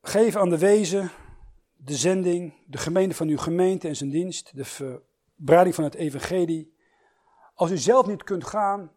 [0.00, 1.10] Geef aan de wezen
[1.84, 6.76] de zending, de gemeente van uw gemeente en zijn dienst, de verbreiding van het evangelie.
[7.54, 8.92] Als u zelf niet kunt gaan,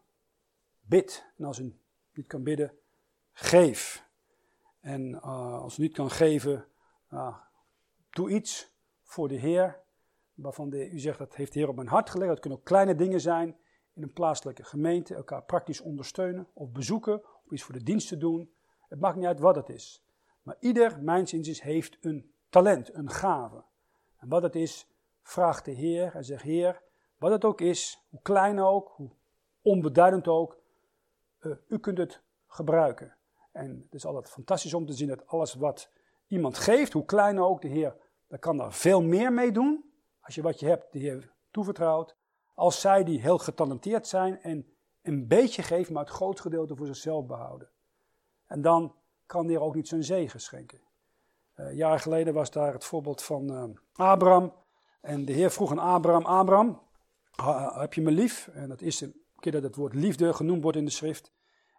[0.81, 1.25] bid.
[1.37, 1.79] En als u
[2.13, 2.73] niet kan bidden,
[3.31, 4.05] geef.
[4.79, 6.65] En uh, als u niet kan geven,
[7.13, 7.37] uh,
[8.15, 9.79] doe iets voor de Heer.
[10.33, 12.29] Waarvan de, u zegt, dat heeft de Heer op mijn hart gelegd.
[12.29, 13.57] Dat kunnen ook kleine dingen zijn
[13.93, 15.15] in een plaatselijke gemeente.
[15.15, 17.23] Elkaar praktisch ondersteunen of bezoeken.
[17.45, 18.53] Of iets voor de dienst te doen.
[18.89, 20.03] Het maakt niet uit wat het is.
[20.41, 23.63] Maar ieder, mijns inziens, heeft een talent, een gave.
[24.17, 24.87] En wat het is,
[25.21, 26.81] vraagt de Heer en zegt: Heer,
[27.17, 29.09] wat het ook is, hoe klein ook, hoe
[29.61, 30.57] onbeduidend ook,
[31.41, 33.15] uh, u kunt het gebruiken.
[33.51, 35.91] En het is altijd fantastisch om te zien dat alles wat
[36.27, 37.95] iemand geeft, hoe klein ook, de Heer,
[38.35, 39.83] daar kan daar veel meer mee doen.
[40.19, 42.15] Als je wat je hebt de Heer toevertrouwt.
[42.53, 44.65] Als zij die heel getalenteerd zijn en
[45.01, 47.69] een beetje geven, maar het groot gedeelte voor zichzelf behouden.
[48.45, 50.81] En dan kan de Heer ook niet zijn zegen schenken.
[51.55, 53.63] Uh, jaren geleden was daar het voorbeeld van uh,
[53.93, 54.53] Abraham.
[55.01, 56.81] En de Heer vroeg aan Abraham: Abraham,
[57.79, 58.47] heb je me lief?
[58.47, 61.33] En dat is een keer dat het woord liefde genoemd wordt in de schrift.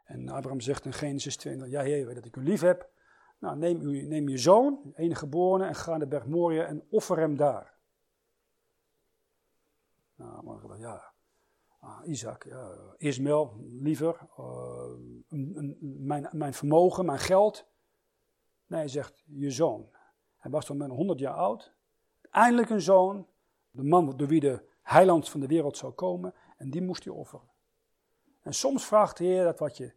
[0.05, 2.91] En Abraham zegt in Genesis 20: Ja, Heer, weet dat ik u lief heb.
[3.39, 6.87] Nou, neem, u, neem je zoon, enige geborene, en ga naar de berg Moria en
[6.91, 7.75] offer hem daar.
[10.15, 11.13] Nou, maar ja,
[11.81, 14.91] ah, Isaac, ja, Ismaël, liever, uh,
[15.81, 17.67] mijn, mijn vermogen, mijn geld.
[18.67, 19.89] Nee, hij zegt, je zoon.
[20.37, 21.75] Hij was toen met 100 jaar oud.
[22.31, 23.27] Eindelijk een zoon,
[23.71, 26.35] de man door wie de heiland van de wereld zou komen.
[26.57, 27.49] En die moest hij offeren.
[28.43, 29.93] En soms vraagt de Heer dat wat je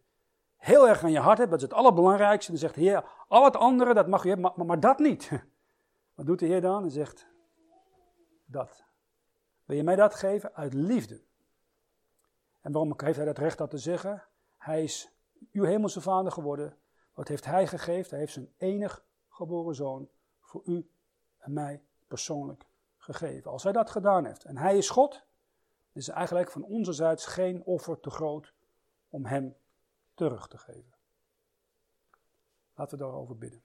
[0.60, 2.50] heel erg aan je hart hebt, dat is het allerbelangrijkste.
[2.50, 5.30] Dan zegt de Heer, al het andere, dat mag je hebben, maar, maar dat niet.
[6.14, 6.82] Wat doet de Heer dan?
[6.82, 7.26] Hij zegt,
[8.44, 8.84] dat.
[9.64, 10.54] Wil je mij dat geven?
[10.54, 11.22] Uit liefde.
[12.60, 14.24] En waarom heeft hij dat recht dat te zeggen?
[14.56, 15.12] Hij is
[15.52, 16.76] uw hemelse vader geworden.
[17.14, 18.10] Wat heeft hij gegeven?
[18.10, 20.08] Hij heeft zijn enig geboren zoon
[20.40, 20.90] voor u
[21.38, 23.50] en mij persoonlijk gegeven.
[23.50, 25.24] Als hij dat gedaan heeft en hij is God,
[25.92, 28.54] is eigenlijk van onze zijds geen offer te groot
[29.08, 29.56] om hem
[30.20, 30.98] terug te geven.
[32.74, 33.64] Laten we daarover bidden.